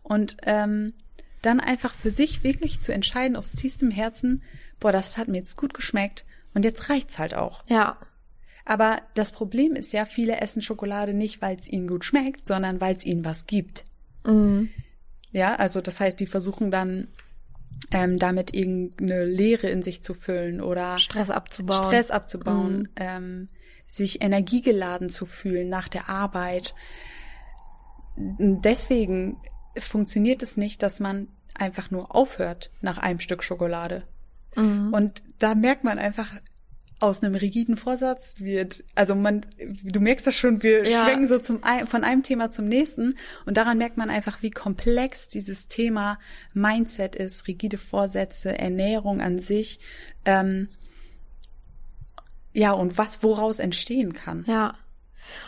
und 0.03 0.37
ähm, 0.43 0.93
dann 1.41 1.59
einfach 1.59 1.93
für 1.93 2.11
sich 2.11 2.43
wirklich 2.43 2.79
zu 2.79 2.93
entscheiden 2.93 3.35
aufs 3.35 3.53
tiefstem 3.53 3.89
Herzen, 3.89 4.43
boah, 4.79 4.91
das 4.91 5.17
hat 5.17 5.27
mir 5.27 5.37
jetzt 5.37 5.57
gut 5.57 5.73
geschmeckt 5.73 6.25
und 6.53 6.63
jetzt 6.63 6.89
reicht's 6.89 7.17
halt 7.17 7.33
auch. 7.33 7.63
Ja. 7.67 7.97
Aber 8.63 9.01
das 9.15 9.31
Problem 9.31 9.73
ist 9.73 9.91
ja, 9.91 10.05
viele 10.05 10.39
essen 10.39 10.61
Schokolade 10.61 11.13
nicht, 11.13 11.41
weil 11.41 11.57
es 11.57 11.67
ihnen 11.67 11.87
gut 11.87 12.05
schmeckt, 12.05 12.45
sondern 12.45 12.79
weil 12.79 12.95
es 12.95 13.05
ihnen 13.05 13.25
was 13.25 13.47
gibt. 13.47 13.85
Mhm. 14.25 14.69
Ja, 15.31 15.55
also 15.55 15.81
das 15.81 15.99
heißt, 15.99 16.19
die 16.19 16.27
versuchen 16.27 16.69
dann 16.69 17.07
ähm, 17.91 18.19
damit 18.19 18.53
irgendeine 18.53 19.25
Leere 19.25 19.67
in 19.67 19.83
sich 19.83 20.01
zu 20.03 20.13
füllen 20.13 20.61
oder 20.61 20.97
Stress 20.97 21.29
abzubauen. 21.29 21.83
Stress 21.83 22.11
abzubauen, 22.11 22.77
mhm. 22.79 22.89
ähm, 22.95 23.47
sich 23.87 24.21
energiegeladen 24.21 25.09
zu 25.09 25.25
fühlen 25.25 25.69
nach 25.69 25.89
der 25.89 26.09
Arbeit. 26.09 26.73
Deswegen 28.15 29.37
funktioniert 29.77 30.43
es 30.43 30.57
nicht, 30.57 30.83
dass 30.83 30.99
man 30.99 31.27
einfach 31.53 31.91
nur 31.91 32.15
aufhört 32.15 32.71
nach 32.81 32.97
einem 32.97 33.19
Stück 33.19 33.43
Schokolade. 33.43 34.03
Mhm. 34.55 34.93
Und 34.93 35.23
da 35.39 35.55
merkt 35.55 35.83
man 35.83 35.97
einfach, 35.97 36.33
aus 37.01 37.23
einem 37.23 37.35
rigiden 37.35 37.77
Vorsatz 37.77 38.35
wird, 38.37 38.83
also 38.95 39.15
man, 39.15 39.45
du 39.83 39.99
merkst 39.99 40.27
das 40.27 40.35
schon, 40.35 40.61
wir 40.63 40.87
ja. 40.87 41.03
schwenken 41.03 41.27
so 41.27 41.39
zum, 41.39 41.61
von 41.87 42.03
einem 42.03 42.23
Thema 42.23 42.51
zum 42.51 42.67
nächsten 42.67 43.17
und 43.45 43.57
daran 43.57 43.77
merkt 43.77 43.97
man 43.97 44.09
einfach, 44.09 44.41
wie 44.41 44.51
komplex 44.51 45.27
dieses 45.27 45.67
Thema 45.67 46.19
Mindset 46.53 47.15
ist, 47.15 47.47
rigide 47.47 47.77
Vorsätze, 47.77 48.57
Ernährung 48.57 49.19
an 49.19 49.39
sich, 49.39 49.79
ähm, 50.25 50.69
ja, 52.53 52.71
und 52.71 52.97
was 52.97 53.23
woraus 53.23 53.59
entstehen 53.59 54.13
kann. 54.13 54.43
Ja. 54.47 54.75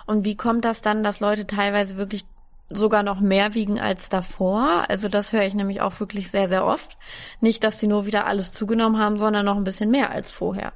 Und 0.06 0.24
wie 0.26 0.38
kommt 0.38 0.66
das 0.66 0.82
dann, 0.82 1.04
dass 1.04 1.20
Leute 1.20 1.46
teilweise 1.46 1.98
wirklich 1.98 2.26
sogar 2.70 3.04
noch 3.04 3.20
mehr 3.20 3.54
wiegen 3.54 3.80
als 3.80 4.10
davor. 4.10 4.86
Also 4.88 5.10
das 5.10 5.34
höre 5.34 5.44
ich 5.44 5.54
nämlich 5.54 5.82
auch 5.82 6.00
wirklich 6.00 6.32
sehr, 6.32 6.48
sehr 6.48 6.66
oft. 6.66 6.98
Nicht, 7.42 7.64
dass 7.64 7.80
sie 7.80 7.88
nur 7.88 8.06
wieder 8.06 8.26
alles 8.26 8.52
zugenommen 8.52 9.00
haben, 9.00 9.20
sondern 9.20 9.46
noch 9.46 9.58
ein 9.58 9.64
bisschen 9.64 9.92
mehr 9.92 10.12
als 10.12 10.32
vorher. 10.32 10.74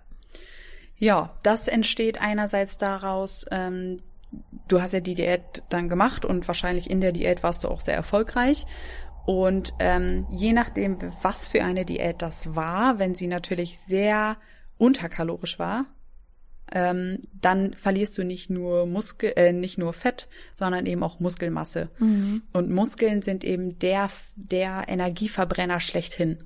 Ja, 0.97 1.35
das 1.43 1.67
entsteht 1.67 2.21
einerseits 2.21 2.77
daraus, 2.77 3.45
ähm, 3.51 4.01
du 4.67 4.81
hast 4.81 4.93
ja 4.93 4.99
die 4.99 5.15
Diät 5.15 5.63
dann 5.69 5.87
gemacht 5.87 6.25
und 6.25 6.47
wahrscheinlich 6.47 6.89
in 6.89 7.01
der 7.01 7.11
Diät 7.11 7.43
warst 7.43 7.63
du 7.63 7.69
auch 7.69 7.81
sehr 7.81 7.95
erfolgreich. 7.95 8.65
Und 9.25 9.73
ähm, 9.79 10.25
je 10.31 10.53
nachdem, 10.53 10.97
was 11.21 11.49
für 11.49 11.63
eine 11.63 11.85
Diät 11.85 12.21
das 12.21 12.55
war, 12.55 12.97
wenn 12.97 13.13
sie 13.13 13.27
natürlich 13.27 13.77
sehr 13.85 14.37
unterkalorisch 14.77 15.59
war, 15.59 15.85
ähm, 16.71 17.19
dann 17.33 17.73
verlierst 17.73 18.17
du 18.17 18.23
nicht 18.23 18.49
nur 18.49 18.85
Muskel, 18.85 19.33
äh, 19.35 19.53
nicht 19.53 19.77
nur 19.77 19.93
Fett, 19.93 20.27
sondern 20.53 20.85
eben 20.85 21.03
auch 21.03 21.19
Muskelmasse. 21.19 21.89
Mhm. 21.99 22.43
Und 22.53 22.69
Muskeln 22.69 23.21
sind 23.21 23.43
eben 23.43 23.79
der 23.79 24.09
der 24.35 24.85
Energieverbrenner 24.87 25.79
schlechthin. 25.79 26.39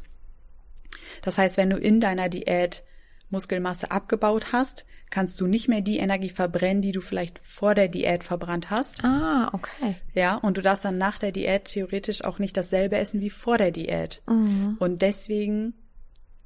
Das 1.22 1.38
heißt, 1.38 1.58
wenn 1.58 1.70
du 1.70 1.78
in 1.78 2.02
deiner 2.02 2.30
Diät 2.30 2.84
Muskelmasse 3.32 3.92
abgebaut 3.92 4.52
hast, 4.52 4.86
kannst 5.10 5.40
du 5.42 5.48
nicht 5.48 5.68
mehr 5.68 5.82
die 5.82 5.98
Energie 5.98 6.30
verbrennen, 6.30 6.82
die 6.82 6.92
du 6.92 7.02
vielleicht 7.02 7.40
vor 7.44 7.76
der 7.76 7.88
Diät 7.88 8.24
verbrannt 8.24 8.70
hast. 8.70 9.04
Ah, 9.04 9.50
okay. 9.54 9.96
Ja, 10.14 10.36
und 10.36 10.58
du 10.58 10.62
darfst 10.62 10.86
dann 10.86 10.98
nach 10.98 11.18
der 11.18 11.32
Diät 11.32 11.66
theoretisch 11.66 12.24
auch 12.24 12.40
nicht 12.40 12.56
dasselbe 12.56 12.98
essen 12.98 13.22
wie 13.22 13.30
vor 13.30 13.58
der 13.58 13.72
Diät. 13.72 14.22
Mhm. 14.28 14.78
Und 14.80 15.02
deswegen, 15.02 15.74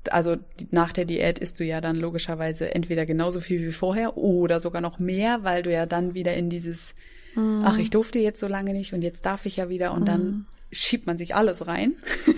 also 0.09 0.37
nach 0.71 0.93
der 0.93 1.05
Diät 1.05 1.39
isst 1.39 1.59
du 1.59 1.63
ja 1.63 1.81
dann 1.81 1.97
logischerweise 1.97 2.73
entweder 2.73 3.05
genauso 3.05 3.39
viel 3.39 3.65
wie 3.65 3.71
vorher 3.71 4.17
oder 4.17 4.59
sogar 4.59 4.81
noch 4.81 4.99
mehr, 4.99 5.43
weil 5.43 5.63
du 5.63 5.71
ja 5.71 5.85
dann 5.85 6.13
wieder 6.13 6.35
in 6.35 6.49
dieses, 6.49 6.95
mhm. 7.35 7.63
ach, 7.65 7.77
ich 7.77 7.89
durfte 7.89 8.19
jetzt 8.19 8.39
so 8.39 8.47
lange 8.47 8.73
nicht 8.73 8.93
und 8.93 9.01
jetzt 9.01 9.25
darf 9.25 9.45
ich 9.45 9.57
ja 9.57 9.69
wieder 9.69 9.93
und 9.93 10.01
mhm. 10.01 10.05
dann 10.05 10.47
schiebt 10.75 11.07
man 11.07 11.17
sich 11.17 11.35
alles 11.35 11.67
rein. 11.67 11.95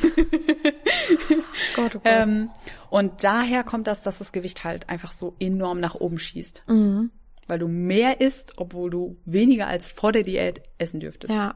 Gott, 1.75 1.96
oh 1.96 2.00
Gott. 2.00 2.01
Ähm, 2.06 2.50
und 2.89 3.24
daher 3.24 3.63
kommt 3.63 3.88
das, 3.88 4.01
dass 4.01 4.20
das 4.20 4.32
Gewicht 4.32 4.63
halt 4.63 4.89
einfach 4.89 5.12
so 5.12 5.36
enorm 5.39 5.79
nach 5.79 5.96
oben 5.96 6.20
schießt. 6.20 6.63
Mhm. 6.67 7.12
Weil 7.48 7.60
du 7.60 7.67
mehr 7.67 8.22
isst, 8.22 8.53
obwohl 8.58 8.89
du 8.89 9.17
weniger 9.25 9.67
als 9.67 9.89
vor 9.89 10.12
der 10.12 10.24
Diät 10.24 10.62
essen 10.77 11.00
dürftest. 11.00 11.34
Ja. 11.34 11.56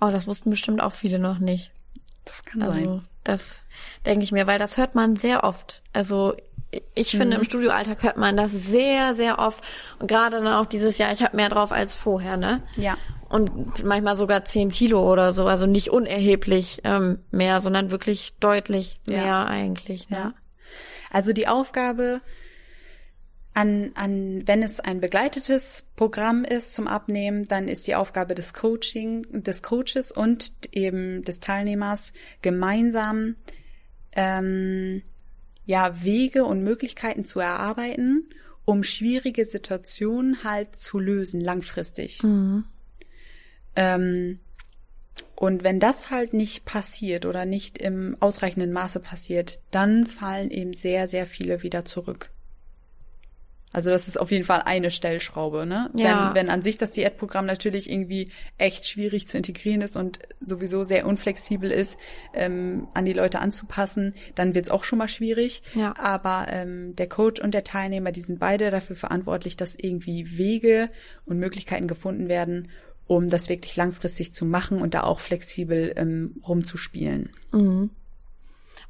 Oh, 0.00 0.10
das 0.10 0.26
wussten 0.26 0.50
bestimmt 0.50 0.80
auch 0.80 0.92
viele 0.92 1.18
noch 1.18 1.38
nicht. 1.38 1.72
Das 2.24 2.44
kann 2.44 2.62
also, 2.62 2.78
sein. 2.78 3.08
Das 3.22 3.64
denke 4.06 4.24
ich 4.24 4.32
mir, 4.32 4.46
weil 4.46 4.58
das 4.58 4.76
hört 4.78 4.94
man 4.94 5.16
sehr 5.16 5.44
oft. 5.44 5.82
Also 5.92 6.34
ich 6.94 7.10
finde, 7.10 7.36
mhm. 7.36 7.40
im 7.40 7.44
Studioalltag 7.44 8.02
hört 8.02 8.16
man 8.16 8.36
das 8.36 8.52
sehr, 8.52 9.14
sehr 9.14 9.38
oft. 9.38 9.62
Und 9.98 10.06
gerade 10.06 10.36
dann 10.36 10.54
auch 10.54 10.66
dieses 10.66 10.96
Jahr, 10.98 11.12
ich 11.12 11.22
habe 11.22 11.36
mehr 11.36 11.48
drauf 11.48 11.72
als 11.72 11.96
vorher, 11.96 12.36
ne? 12.36 12.62
Ja 12.76 12.96
und 13.30 13.84
manchmal 13.84 14.16
sogar 14.16 14.44
zehn 14.44 14.70
Kilo 14.70 15.10
oder 15.10 15.32
so, 15.32 15.46
also 15.46 15.64
nicht 15.64 15.90
unerheblich 15.90 16.80
ähm, 16.84 17.20
mehr, 17.30 17.60
sondern 17.60 17.90
wirklich 17.90 18.34
deutlich 18.40 19.00
mehr 19.06 19.24
ja. 19.24 19.46
eigentlich. 19.46 20.10
Ne? 20.10 20.16
Ja. 20.16 20.34
Also 21.10 21.32
die 21.32 21.46
Aufgabe 21.46 22.20
an, 23.54 23.92
an, 23.94 24.42
wenn 24.46 24.62
es 24.64 24.80
ein 24.80 25.00
begleitetes 25.00 25.86
Programm 25.94 26.44
ist 26.44 26.74
zum 26.74 26.88
Abnehmen, 26.88 27.46
dann 27.46 27.68
ist 27.68 27.86
die 27.86 27.94
Aufgabe 27.94 28.34
des 28.34 28.52
Coaching, 28.52 29.24
des 29.30 29.62
Coaches 29.62 30.10
und 30.10 30.52
eben 30.72 31.22
des 31.22 31.38
Teilnehmers 31.38 32.12
gemeinsam 32.42 33.36
ähm, 34.12 35.02
ja 35.66 36.02
Wege 36.02 36.44
und 36.44 36.64
Möglichkeiten 36.64 37.24
zu 37.24 37.38
erarbeiten, 37.38 38.28
um 38.64 38.82
schwierige 38.82 39.44
Situationen 39.44 40.42
halt 40.42 40.74
zu 40.74 40.98
lösen 40.98 41.40
langfristig. 41.40 42.24
Mhm. 42.24 42.64
Ähm, 43.76 44.40
und 45.36 45.64
wenn 45.64 45.80
das 45.80 46.10
halt 46.10 46.34
nicht 46.34 46.66
passiert 46.66 47.24
oder 47.24 47.46
nicht 47.46 47.78
im 47.78 48.16
ausreichenden 48.20 48.72
Maße 48.72 49.00
passiert, 49.00 49.60
dann 49.70 50.06
fallen 50.06 50.50
eben 50.50 50.74
sehr, 50.74 51.08
sehr 51.08 51.26
viele 51.26 51.62
wieder 51.62 51.84
zurück. 51.84 52.30
Also 53.72 53.90
das 53.90 54.08
ist 54.08 54.18
auf 54.18 54.32
jeden 54.32 54.44
Fall 54.44 54.62
eine 54.64 54.90
Stellschraube, 54.90 55.64
ne? 55.64 55.90
Ja. 55.94 56.28
Wenn, 56.28 56.34
wenn 56.34 56.50
an 56.50 56.62
sich 56.62 56.76
das 56.76 56.90
Diätprogramm 56.90 57.46
natürlich 57.46 57.88
irgendwie 57.90 58.32
echt 58.58 58.88
schwierig 58.88 59.28
zu 59.28 59.36
integrieren 59.36 59.80
ist 59.80 59.96
und 59.96 60.18
sowieso 60.40 60.82
sehr 60.82 61.06
unflexibel 61.06 61.70
ist, 61.70 61.96
ähm, 62.34 62.88
an 62.94 63.04
die 63.04 63.12
Leute 63.12 63.38
anzupassen, 63.38 64.14
dann 64.34 64.54
wird's 64.54 64.70
auch 64.70 64.82
schon 64.82 64.98
mal 64.98 65.08
schwierig. 65.08 65.62
Ja. 65.74 65.94
Aber 65.96 66.48
ähm, 66.50 66.96
der 66.96 67.08
Coach 67.08 67.40
und 67.40 67.54
der 67.54 67.62
Teilnehmer, 67.62 68.10
die 68.10 68.22
sind 68.22 68.40
beide 68.40 68.70
dafür 68.70 68.96
verantwortlich, 68.96 69.56
dass 69.56 69.76
irgendwie 69.76 70.36
Wege 70.36 70.88
und 71.24 71.38
Möglichkeiten 71.38 71.86
gefunden 71.86 72.28
werden, 72.28 72.68
um 73.10 73.28
das 73.28 73.48
wirklich 73.48 73.74
langfristig 73.74 74.32
zu 74.32 74.44
machen 74.44 74.80
und 74.80 74.94
da 74.94 75.02
auch 75.02 75.18
flexibel 75.18 75.92
ähm, 75.96 76.40
rumzuspielen. 76.46 77.30
Mhm. 77.50 77.90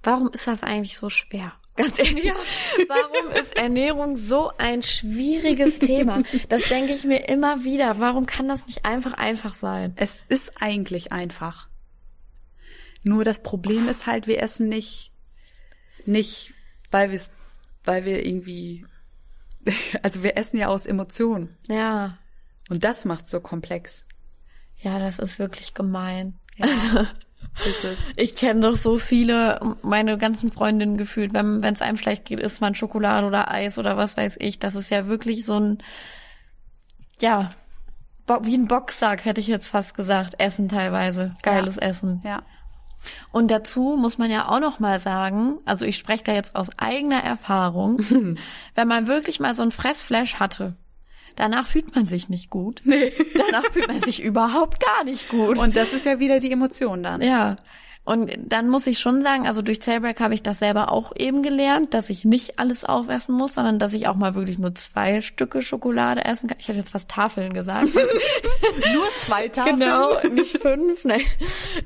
Warum 0.02 0.28
ist 0.28 0.46
das 0.46 0.62
eigentlich 0.62 0.98
so 0.98 1.08
schwer? 1.08 1.54
Ganz 1.76 1.98
ehrlich, 1.98 2.24
ja. 2.24 2.34
warum 2.88 3.30
ist 3.32 3.56
Ernährung 3.56 4.18
so 4.18 4.52
ein 4.58 4.82
schwieriges 4.82 5.78
Thema? 5.78 6.22
Das 6.50 6.68
denke 6.68 6.92
ich 6.92 7.04
mir 7.04 7.30
immer 7.30 7.64
wieder. 7.64 7.98
Warum 7.98 8.26
kann 8.26 8.46
das 8.46 8.66
nicht 8.66 8.84
einfach 8.84 9.14
einfach 9.14 9.54
sein? 9.54 9.94
Es 9.96 10.22
ist 10.28 10.60
eigentlich 10.60 11.12
einfach. 11.12 11.70
Nur 13.02 13.24
das 13.24 13.42
Problem 13.42 13.88
ist 13.88 14.06
halt, 14.06 14.26
wir 14.26 14.42
essen 14.42 14.68
nicht, 14.68 15.12
nicht, 16.04 16.52
weil 16.90 17.08
wir 17.08 17.16
es, 17.16 17.30
weil 17.84 18.04
wir 18.04 18.26
irgendwie, 18.26 18.84
also 20.02 20.22
wir 20.22 20.36
essen 20.36 20.58
ja 20.58 20.66
aus 20.66 20.84
Emotionen. 20.84 21.56
Ja. 21.68 22.18
Und 22.68 22.84
das 22.84 23.06
macht 23.06 23.26
so 23.26 23.40
komplex. 23.40 24.04
Ja, 24.82 24.98
das 24.98 25.18
ist 25.18 25.38
wirklich 25.38 25.74
gemein. 25.74 26.34
Ja, 26.56 26.66
also, 26.66 27.00
ist 27.68 27.84
es. 27.84 28.12
Ich 28.16 28.34
kenne 28.34 28.60
doch 28.60 28.76
so 28.76 28.98
viele, 28.98 29.60
meine 29.82 30.18
ganzen 30.18 30.50
Freundinnen 30.50 30.96
gefühlt, 30.96 31.34
wenn 31.34 31.62
es 31.62 31.82
einem 31.82 31.96
schlecht 31.96 32.24
geht, 32.24 32.40
isst 32.40 32.60
man 32.60 32.74
Schokolade 32.74 33.26
oder 33.26 33.50
Eis 33.50 33.78
oder 33.78 33.96
was 33.96 34.16
weiß 34.16 34.36
ich. 34.38 34.58
Das 34.58 34.74
ist 34.74 34.90
ja 34.90 35.06
wirklich 35.06 35.44
so 35.44 35.58
ein, 35.58 35.78
ja, 37.18 37.50
wie 38.42 38.56
ein 38.56 38.68
Boxsack, 38.68 39.24
hätte 39.24 39.40
ich 39.40 39.48
jetzt 39.48 39.66
fast 39.66 39.94
gesagt. 39.96 40.36
Essen 40.38 40.68
teilweise. 40.68 41.34
Geiles 41.42 41.76
ja. 41.76 41.82
Essen. 41.82 42.22
Ja. 42.24 42.42
Und 43.32 43.50
dazu 43.50 43.96
muss 43.98 44.18
man 44.18 44.30
ja 44.30 44.48
auch 44.48 44.60
noch 44.60 44.78
mal 44.78 44.98
sagen, 44.98 45.58
also 45.64 45.84
ich 45.84 45.96
spreche 45.96 46.24
da 46.24 46.32
jetzt 46.32 46.54
aus 46.54 46.68
eigener 46.76 47.22
Erfahrung, 47.22 47.98
wenn 48.74 48.88
man 48.88 49.06
wirklich 49.06 49.40
mal 49.40 49.54
so 49.54 49.62
ein 49.62 49.72
Fressflash 49.72 50.36
hatte, 50.36 50.76
danach 51.40 51.66
fühlt 51.66 51.96
man 51.96 52.06
sich 52.06 52.28
nicht 52.28 52.50
gut. 52.50 52.82
Nee. 52.84 53.12
Danach 53.34 53.64
fühlt 53.72 53.88
man 53.88 54.00
sich 54.00 54.22
überhaupt 54.22 54.78
gar 54.78 55.04
nicht 55.04 55.30
gut. 55.30 55.58
Und 55.58 55.74
das 55.74 55.92
ist 55.94 56.04
ja 56.04 56.20
wieder 56.20 56.38
die 56.38 56.52
Emotion 56.52 57.02
dann. 57.02 57.22
Ja. 57.22 57.56
Und 58.04 58.30
dann 58.44 58.68
muss 58.68 58.86
ich 58.86 58.98
schon 58.98 59.22
sagen, 59.22 59.46
also 59.46 59.62
durch 59.62 59.80
Cellbreak 59.80 60.20
habe 60.20 60.34
ich 60.34 60.42
das 60.42 60.58
selber 60.58 60.90
auch 60.90 61.12
eben 61.16 61.42
gelernt, 61.42 61.94
dass 61.94 62.10
ich 62.10 62.24
nicht 62.24 62.58
alles 62.58 62.84
aufessen 62.84 63.34
muss, 63.34 63.54
sondern 63.54 63.78
dass 63.78 63.92
ich 63.92 64.08
auch 64.08 64.16
mal 64.16 64.34
wirklich 64.34 64.58
nur 64.58 64.74
zwei 64.74 65.20
Stücke 65.20 65.62
Schokolade 65.62 66.24
essen 66.24 66.48
kann. 66.48 66.58
Ich 66.58 66.68
hätte 66.68 66.78
jetzt 66.78 66.90
fast 66.90 67.08
Tafeln 67.08 67.52
gesagt. 67.52 67.94
nur 67.94 69.04
zwei 69.12 69.48
Tafeln? 69.48 69.80
Genau, 69.80 70.12
nicht 70.32 70.58
fünf, 70.58 71.04
ne. 71.04 71.20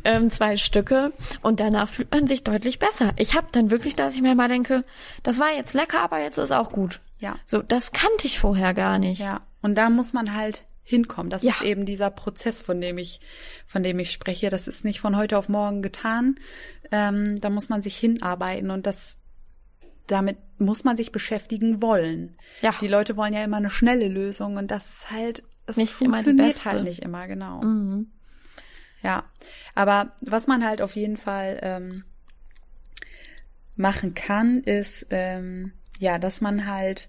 Ähm, 0.04 0.30
zwei 0.30 0.56
Stücke. 0.56 1.12
Und 1.42 1.61
danach 1.61 1.88
fühlt 1.88 2.11
man 2.11 2.26
sich 2.26 2.42
deutlich 2.42 2.78
besser. 2.78 3.12
Ich 3.16 3.34
habe 3.34 3.49
dann 3.52 3.70
wirklich, 3.70 3.94
dass 3.94 4.14
ich 4.14 4.23
mir 4.23 4.34
mal 4.34 4.49
denke, 4.49 4.84
das 5.23 5.38
war 5.38 5.52
jetzt 5.54 5.75
lecker, 5.75 6.00
aber 6.00 6.20
jetzt 6.20 6.38
ist 6.38 6.52
auch 6.52 6.73
gut. 6.73 7.00
Ja. 7.25 7.38
So, 7.47 7.62
das 7.62 7.93
kannte 7.93 8.26
ich 8.26 8.38
vorher 8.38 8.75
gar 8.75 8.99
nicht. 8.99 9.19
Ja. 9.19 9.47
Und 9.62 9.76
da 9.76 9.88
muss 9.88 10.12
man 10.12 10.35
halt 10.35 10.66
hinkommen. 10.83 11.31
Das 11.31 11.43
ja. 11.43 11.52
ist 11.52 11.62
eben 11.62 11.87
dieser 11.87 12.11
Prozess, 12.11 12.61
von 12.61 12.83
dem 12.83 12.99
ich, 12.99 13.21
von 13.66 13.83
dem 13.83 13.99
ich 13.99 14.11
spreche. 14.11 14.50
Das 14.50 14.69
ist 14.69 14.85
nicht 14.85 15.00
von 15.00 15.16
heute 15.16 15.38
auf 15.38 15.49
morgen 15.49 15.81
getan. 15.81 16.37
Ähm, 16.93 17.40
da 17.40 17.49
muss 17.49 17.71
man 17.71 17.81
sich 17.81 17.97
hinarbeiten 17.97 18.71
und 18.71 18.87
das, 18.87 19.16
damit 20.07 20.37
muss 20.59 20.85
man 20.85 20.99
sich 20.99 21.12
beschäftigen 21.12 21.81
wollen. 21.81 22.37
Ja. 22.61 22.75
Die 22.83 22.88
Leute 22.88 23.16
wollen 23.16 23.33
ja 23.33 23.43
immer 23.43 23.57
eine 23.57 23.71
schnelle 23.71 24.09
Lösung 24.09 24.59
und 24.59 24.71
das 24.71 24.87
ist 24.87 25.11
halt, 25.11 25.43
das 25.64 25.78
nicht 25.78 25.95
funktioniert 25.95 26.62
halt 26.66 26.85
nicht 26.85 27.00
immer, 27.00 27.26
genau. 27.26 27.62
Mhm. 27.62 28.11
Ja. 29.02 29.25
Aber 29.75 30.12
was 30.21 30.47
man 30.47 30.62
halt 30.62 30.83
auf 30.83 30.95
jeden 30.95 31.16
Fall 31.16 31.59
ähm, 31.62 32.04
machen 33.76 34.12
kann, 34.12 34.62
ist, 34.62 35.07
ähm, 35.09 35.73
ja, 35.99 36.19
dass 36.19 36.43
man 36.43 36.66
halt 36.66 37.09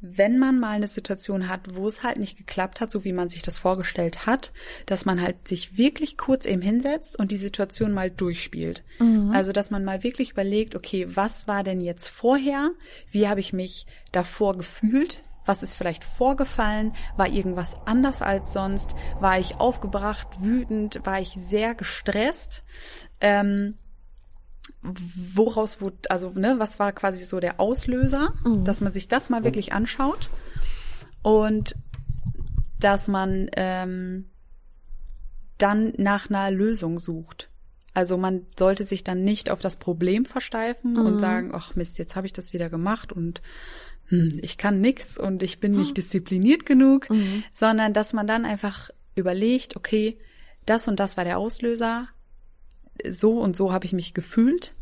wenn 0.00 0.38
man 0.38 0.60
mal 0.60 0.76
eine 0.76 0.86
Situation 0.86 1.48
hat, 1.48 1.74
wo 1.74 1.86
es 1.86 2.02
halt 2.02 2.18
nicht 2.18 2.36
geklappt 2.36 2.80
hat, 2.80 2.90
so 2.90 3.04
wie 3.04 3.12
man 3.12 3.28
sich 3.28 3.42
das 3.42 3.58
vorgestellt 3.58 4.26
hat, 4.26 4.52
dass 4.86 5.04
man 5.04 5.20
halt 5.20 5.48
sich 5.48 5.76
wirklich 5.76 6.16
kurz 6.16 6.46
eben 6.46 6.62
hinsetzt 6.62 7.18
und 7.18 7.32
die 7.32 7.36
Situation 7.36 7.92
mal 7.92 8.10
durchspielt. 8.10 8.84
Mhm. 9.00 9.32
Also, 9.32 9.52
dass 9.52 9.70
man 9.70 9.84
mal 9.84 10.04
wirklich 10.04 10.30
überlegt, 10.30 10.76
okay, 10.76 11.08
was 11.14 11.48
war 11.48 11.64
denn 11.64 11.80
jetzt 11.80 12.08
vorher? 12.08 12.70
Wie 13.10 13.28
habe 13.28 13.40
ich 13.40 13.52
mich 13.52 13.86
davor 14.12 14.56
gefühlt? 14.56 15.20
Was 15.44 15.62
ist 15.62 15.74
vielleicht 15.74 16.04
vorgefallen? 16.04 16.92
War 17.16 17.26
irgendwas 17.26 17.74
anders 17.86 18.20
als 18.22 18.52
sonst? 18.52 18.94
War 19.18 19.40
ich 19.40 19.56
aufgebracht, 19.56 20.28
wütend? 20.40 21.00
War 21.04 21.20
ich 21.20 21.30
sehr 21.30 21.74
gestresst? 21.74 22.64
Ähm, 23.20 23.74
woraus 24.82 25.80
wurde, 25.80 25.96
also 26.08 26.30
ne, 26.30 26.56
was 26.58 26.78
war 26.78 26.92
quasi 26.92 27.24
so 27.24 27.40
der 27.40 27.60
Auslöser, 27.60 28.32
mhm. 28.44 28.64
dass 28.64 28.80
man 28.80 28.92
sich 28.92 29.08
das 29.08 29.28
mal 29.28 29.44
wirklich 29.44 29.72
anschaut 29.72 30.30
und 31.22 31.74
dass 32.78 33.08
man 33.08 33.48
ähm, 33.56 34.30
dann 35.58 35.92
nach 35.98 36.30
einer 36.30 36.50
Lösung 36.50 37.00
sucht. 37.00 37.48
Also 37.92 38.16
man 38.16 38.46
sollte 38.56 38.84
sich 38.84 39.02
dann 39.02 39.24
nicht 39.24 39.50
auf 39.50 39.60
das 39.60 39.76
Problem 39.76 40.24
versteifen 40.24 40.92
mhm. 40.92 41.06
und 41.06 41.18
sagen, 41.18 41.50
ach 41.52 41.74
Mist, 41.74 41.98
jetzt 41.98 42.14
habe 42.14 42.26
ich 42.26 42.32
das 42.32 42.52
wieder 42.52 42.70
gemacht 42.70 43.12
und 43.12 43.42
hm, 44.06 44.38
ich 44.40 44.56
kann 44.56 44.80
nix 44.80 45.18
und 45.18 45.42
ich 45.42 45.58
bin 45.58 45.72
nicht 45.72 45.96
diszipliniert 45.96 46.64
genug, 46.64 47.10
mhm. 47.10 47.42
sondern 47.52 47.92
dass 47.92 48.12
man 48.12 48.26
dann 48.26 48.44
einfach 48.44 48.90
überlegt, 49.16 49.76
okay, 49.76 50.16
das 50.64 50.86
und 50.86 51.00
das 51.00 51.16
war 51.16 51.24
der 51.24 51.38
Auslöser, 51.38 52.08
so 53.08 53.40
und 53.40 53.56
so 53.56 53.72
habe 53.72 53.84
ich 53.84 53.92
mich 53.92 54.14
gefühlt 54.14 54.74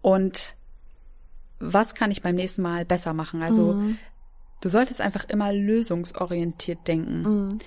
und 0.00 0.54
was 1.58 1.94
kann 1.94 2.10
ich 2.10 2.22
beim 2.22 2.34
nächsten 2.34 2.62
Mal 2.62 2.84
besser 2.84 3.14
machen? 3.14 3.42
Also 3.42 3.74
mhm. 3.74 3.98
du 4.60 4.68
solltest 4.68 5.00
einfach 5.00 5.24
immer 5.28 5.52
lösungsorientiert 5.52 6.86
denken. 6.88 7.22
Mhm. 7.22 7.58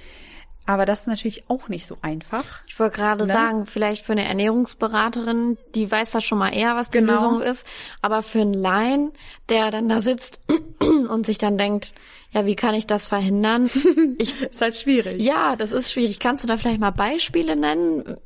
Aber 0.68 0.86
das 0.86 1.02
ist 1.02 1.08
natürlich 1.08 1.44
auch 1.48 1.70
nicht 1.70 1.86
so 1.86 1.96
einfach. 2.02 2.64
Ich 2.68 2.80
wollte 2.80 2.98
gerade 2.98 3.28
ne? 3.28 3.32
sagen, 3.32 3.66
vielleicht 3.68 4.04
für 4.04 4.14
eine 4.14 4.26
Ernährungsberaterin, 4.26 5.58
die 5.76 5.90
weiß 5.90 6.12
da 6.12 6.22
schon 6.22 6.40
mal 6.40 6.56
eher, 6.56 6.76
was 6.76 6.90
die 6.90 7.00
genau. 7.00 7.14
Lösung 7.14 7.42
ist. 7.42 7.68
Aber 8.02 8.24
für 8.24 8.42
einen 8.42 8.56
Laien, 8.56 9.12
der 9.50 9.70
dann 9.70 9.90
da 9.90 10.02
sitzt 10.02 10.40
und 10.80 11.26
sich 11.26 11.38
dann 11.38 11.58
denkt, 11.58 11.94
ja, 12.36 12.46
wie 12.46 12.58
kann 12.58 12.76
ich 12.76 12.86
das 12.86 13.08
verhindern? 13.08 13.70
Ich, 14.18 14.42
ist 14.42 14.62
halt 14.62 14.76
schwierig. 14.76 15.22
Ja, 15.22 15.56
das 15.56 15.72
ist 15.72 15.92
schwierig. 15.92 16.20
Kannst 16.20 16.44
du 16.44 16.48
da 16.48 16.58
vielleicht 16.58 16.80
mal 16.80 16.92
Beispiele 16.92 17.56
nennen? 17.56 18.18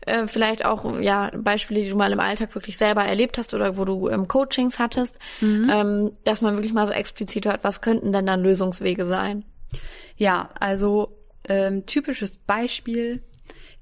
Äh, 0.00 0.26
vielleicht 0.26 0.64
auch, 0.64 1.00
ja, 1.00 1.30
Beispiele, 1.36 1.82
die 1.82 1.90
du 1.90 1.96
mal 1.96 2.12
im 2.12 2.20
Alltag 2.20 2.54
wirklich 2.54 2.76
selber 2.76 3.04
erlebt 3.04 3.38
hast 3.38 3.54
oder 3.54 3.76
wo 3.76 3.84
du 3.84 4.08
ähm, 4.08 4.28
Coachings 4.28 4.78
hattest, 4.78 5.18
mhm. 5.40 5.70
ähm, 5.70 6.12
dass 6.24 6.42
man 6.42 6.54
wirklich 6.54 6.72
mal 6.72 6.86
so 6.86 6.92
explizit 6.92 7.46
hört, 7.46 7.64
was 7.64 7.80
könnten 7.80 8.12
denn 8.12 8.26
dann 8.26 8.42
Lösungswege 8.42 9.06
sein? 9.06 9.44
Ja, 10.16 10.48
also 10.58 11.16
ähm, 11.48 11.86
typisches 11.86 12.38
Beispiel 12.38 13.22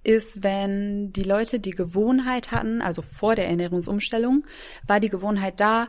ist, 0.03 0.43
wenn 0.43 1.13
die 1.13 1.23
Leute 1.23 1.61
die 1.61 1.73
Gewohnheit 1.73 2.53
hatten, 2.53 2.83
also 2.83 3.03
vor 3.03 3.35
der 3.35 3.49
Ernährungsumstellung, 3.49 4.45
war 4.87 5.01
die 5.01 5.11
Gewohnheit 5.11 5.61
da, 5.61 5.87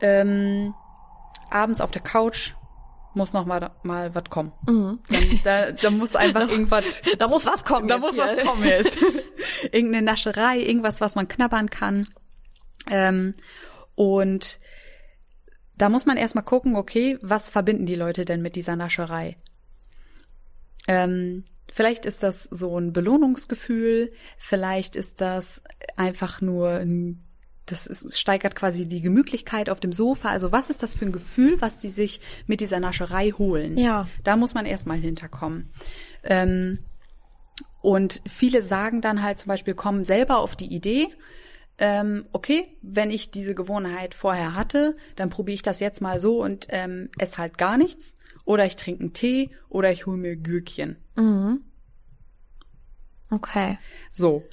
ähm, 0.00 0.74
abends 1.50 1.80
auf 1.80 1.90
der 1.92 2.02
Couch 2.02 2.52
muss 3.14 3.32
noch 3.32 3.46
mal, 3.46 3.70
mal 3.82 4.14
was 4.14 4.24
kommen. 4.30 4.52
Mhm. 4.68 5.00
Da, 5.44 5.72
da 5.72 5.90
muss 5.90 6.16
einfach 6.16 6.48
irgendwas. 6.48 7.02
Da 7.18 7.28
muss 7.28 7.46
was 7.46 7.64
kommen. 7.64 7.88
Da 7.88 7.98
muss 7.98 8.14
hier. 8.14 8.24
was 8.24 8.44
kommen 8.44 8.64
jetzt. 8.64 8.98
Irgendeine 9.72 10.04
Nascherei, 10.04 10.58
irgendwas, 10.58 11.00
was 11.00 11.14
man 11.14 11.28
knabbern 11.28 11.70
kann. 11.70 12.08
Ähm, 12.90 13.34
und 13.94 14.58
da 15.76 15.88
muss 15.88 16.06
man 16.06 16.16
erstmal 16.16 16.44
gucken, 16.44 16.76
okay, 16.76 17.18
was 17.22 17.50
verbinden 17.50 17.86
die 17.86 17.94
Leute 17.94 18.24
denn 18.24 18.42
mit 18.42 18.56
dieser 18.56 18.76
Nascherei? 18.76 19.36
Ähm, 20.86 21.44
vielleicht 21.72 22.06
ist 22.06 22.22
das 22.22 22.44
so 22.44 22.78
ein 22.78 22.92
Belohnungsgefühl, 22.92 24.12
vielleicht 24.38 24.96
ist 24.96 25.20
das 25.20 25.62
einfach 25.96 26.40
nur 26.40 26.70
ein 26.70 27.24
das 27.66 27.86
ist, 27.86 28.18
steigert 28.18 28.54
quasi 28.54 28.88
die 28.88 29.00
Gemütlichkeit 29.00 29.70
auf 29.70 29.80
dem 29.80 29.92
Sofa. 29.92 30.28
Also 30.28 30.52
was 30.52 30.70
ist 30.70 30.82
das 30.82 30.94
für 30.94 31.06
ein 31.06 31.12
Gefühl, 31.12 31.60
was 31.60 31.80
die 31.80 31.88
sich 31.88 32.20
mit 32.46 32.60
dieser 32.60 32.80
Nascherei 32.80 33.30
holen? 33.30 33.78
Ja. 33.78 34.08
Da 34.22 34.36
muss 34.36 34.54
man 34.54 34.66
erstmal 34.66 34.98
hinterkommen. 34.98 35.70
Ähm, 36.22 36.80
und 37.80 38.22
viele 38.26 38.62
sagen 38.62 39.00
dann 39.00 39.22
halt 39.22 39.38
zum 39.38 39.48
Beispiel, 39.48 39.74
kommen 39.74 40.04
selber 40.04 40.38
auf 40.38 40.56
die 40.56 40.74
Idee, 40.74 41.08
ähm, 41.78 42.26
okay, 42.32 42.68
wenn 42.82 43.10
ich 43.10 43.30
diese 43.30 43.54
Gewohnheit 43.54 44.14
vorher 44.14 44.54
hatte, 44.54 44.94
dann 45.16 45.30
probiere 45.30 45.54
ich 45.54 45.62
das 45.62 45.80
jetzt 45.80 46.00
mal 46.00 46.20
so 46.20 46.42
und 46.42 46.66
ähm, 46.70 47.10
esse 47.18 47.38
halt 47.38 47.58
gar 47.58 47.76
nichts 47.76 48.14
oder 48.44 48.64
ich 48.64 48.76
trinke 48.76 49.00
einen 49.00 49.12
Tee 49.12 49.50
oder 49.68 49.90
ich 49.90 50.06
hole 50.06 50.16
mir 50.16 50.36
Gürkchen. 50.36 50.96
Mhm. 51.16 51.62
Okay. 53.30 53.78
So. 54.12 54.44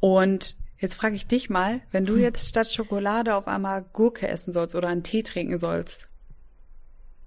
Und 0.00 0.56
jetzt 0.84 0.94
frage 0.94 1.16
ich 1.16 1.26
dich 1.26 1.50
mal, 1.50 1.80
wenn 1.90 2.04
du 2.04 2.16
jetzt 2.16 2.48
statt 2.48 2.70
Schokolade 2.70 3.34
auf 3.34 3.48
einmal 3.48 3.84
Gurke 3.92 4.28
essen 4.28 4.52
sollst 4.52 4.74
oder 4.74 4.88
einen 4.88 5.02
Tee 5.02 5.22
trinken 5.22 5.58
sollst, 5.58 6.06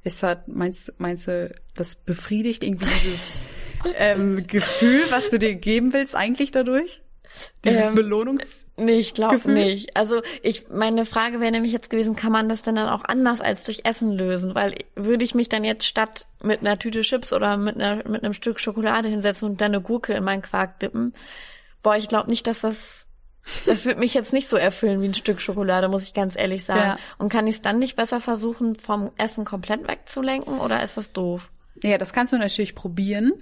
ist 0.03 0.23
das, 0.23 0.37
meinst, 0.45 0.93
meinst 0.99 1.27
du, 1.27 1.53
das 1.75 1.95
befriedigt 1.95 2.63
irgendwie 2.63 2.85
dieses 3.03 3.31
ähm, 3.95 4.45
Gefühl, 4.47 5.05
was 5.09 5.29
du 5.29 5.39
dir 5.39 5.55
geben 5.55 5.91
willst, 5.91 6.15
eigentlich 6.15 6.51
dadurch? 6.51 7.01
Dieses 7.65 7.89
ähm, 7.89 7.95
Belohnungs 7.95 8.67
Nee, 8.79 8.99
ich 8.99 9.15
glaube 9.15 9.51
nicht. 9.51 9.97
Also 9.97 10.21
ich, 10.43 10.69
meine 10.69 11.03
Frage 11.03 11.39
wäre 11.39 11.51
nämlich 11.51 11.71
jetzt 11.71 11.89
gewesen, 11.89 12.15
kann 12.15 12.31
man 12.31 12.47
das 12.47 12.61
denn 12.61 12.75
dann 12.75 12.89
auch 12.89 13.03
anders 13.03 13.41
als 13.41 13.63
durch 13.63 13.81
Essen 13.85 14.11
lösen? 14.11 14.53
Weil 14.53 14.75
würde 14.95 15.25
ich 15.25 15.33
mich 15.33 15.49
dann 15.49 15.63
jetzt 15.63 15.87
statt 15.87 16.27
mit 16.43 16.59
einer 16.59 16.77
Tüte 16.77 17.01
Chips 17.01 17.33
oder 17.33 17.57
mit 17.57 17.75
einer 17.75 18.07
mit 18.07 18.23
einem 18.23 18.33
Stück 18.33 18.59
Schokolade 18.59 19.09
hinsetzen 19.09 19.49
und 19.49 19.61
dann 19.61 19.73
eine 19.73 19.81
Gurke 19.81 20.13
in 20.13 20.23
meinen 20.23 20.43
Quark 20.43 20.79
dippen? 20.79 21.11
Boah, 21.81 21.97
ich 21.97 22.07
glaube 22.07 22.29
nicht, 22.29 22.45
dass 22.45 22.61
das 22.61 23.06
das 23.65 23.85
wird 23.85 23.99
mich 23.99 24.13
jetzt 24.13 24.33
nicht 24.33 24.49
so 24.49 24.57
erfüllen 24.57 25.01
wie 25.01 25.07
ein 25.07 25.13
Stück 25.13 25.41
Schokolade, 25.41 25.87
muss 25.87 26.03
ich 26.03 26.13
ganz 26.13 26.37
ehrlich 26.37 26.65
sagen. 26.65 26.81
Ja. 26.81 26.97
Und 27.17 27.29
kann 27.29 27.47
ich 27.47 27.55
es 27.55 27.61
dann 27.61 27.79
nicht 27.79 27.95
besser 27.95 28.19
versuchen, 28.19 28.75
vom 28.75 29.11
Essen 29.17 29.45
komplett 29.45 29.87
wegzulenken 29.87 30.59
oder 30.59 30.83
ist 30.83 30.97
das 30.97 31.11
doof? 31.11 31.51
Ja, 31.83 31.97
das 31.97 32.13
kannst 32.13 32.33
du 32.33 32.37
natürlich 32.37 32.75
probieren. 32.75 33.33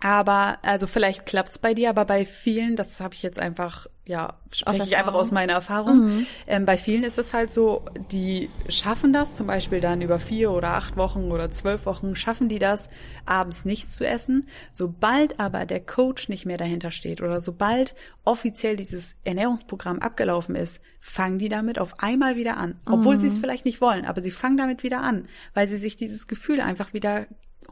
Aber, 0.00 0.58
also 0.62 0.86
vielleicht 0.86 1.26
klappt's 1.26 1.58
bei 1.58 1.74
dir, 1.74 1.90
aber 1.90 2.06
bei 2.06 2.24
vielen, 2.24 2.74
das 2.74 3.00
habe 3.00 3.14
ich 3.14 3.22
jetzt 3.22 3.38
einfach, 3.38 3.86
ja, 4.10 4.34
spreche 4.50 4.82
ich 4.82 4.96
einfach 4.96 5.14
aus 5.14 5.30
meiner 5.30 5.52
Erfahrung. 5.52 6.04
Mhm. 6.04 6.26
Ähm, 6.48 6.66
bei 6.66 6.76
vielen 6.76 7.04
ist 7.04 7.16
es 7.16 7.32
halt 7.32 7.52
so, 7.52 7.84
die 8.10 8.50
schaffen 8.68 9.12
das, 9.12 9.36
zum 9.36 9.46
Beispiel 9.46 9.80
dann 9.80 10.02
über 10.02 10.18
vier 10.18 10.50
oder 10.50 10.70
acht 10.70 10.96
Wochen 10.96 11.30
oder 11.30 11.52
zwölf 11.52 11.86
Wochen, 11.86 12.16
schaffen 12.16 12.48
die 12.48 12.58
das, 12.58 12.90
abends 13.24 13.64
nichts 13.64 13.96
zu 13.96 14.04
essen. 14.04 14.48
Sobald 14.72 15.38
aber 15.38 15.64
der 15.64 15.78
Coach 15.78 16.28
nicht 16.28 16.44
mehr 16.44 16.58
dahinter 16.58 16.90
steht 16.90 17.20
oder 17.20 17.40
sobald 17.40 17.94
offiziell 18.24 18.76
dieses 18.76 19.14
Ernährungsprogramm 19.22 20.00
abgelaufen 20.00 20.56
ist, 20.56 20.82
fangen 20.98 21.38
die 21.38 21.48
damit 21.48 21.78
auf 21.78 22.00
einmal 22.02 22.34
wieder 22.34 22.56
an. 22.56 22.80
Obwohl 22.86 23.14
mhm. 23.14 23.20
sie 23.20 23.28
es 23.28 23.38
vielleicht 23.38 23.64
nicht 23.64 23.80
wollen, 23.80 24.04
aber 24.04 24.22
sie 24.22 24.32
fangen 24.32 24.56
damit 24.56 24.82
wieder 24.82 25.02
an, 25.02 25.28
weil 25.54 25.68
sie 25.68 25.78
sich 25.78 25.96
dieses 25.96 26.26
Gefühl 26.26 26.60
einfach 26.60 26.92
wieder 26.94 27.26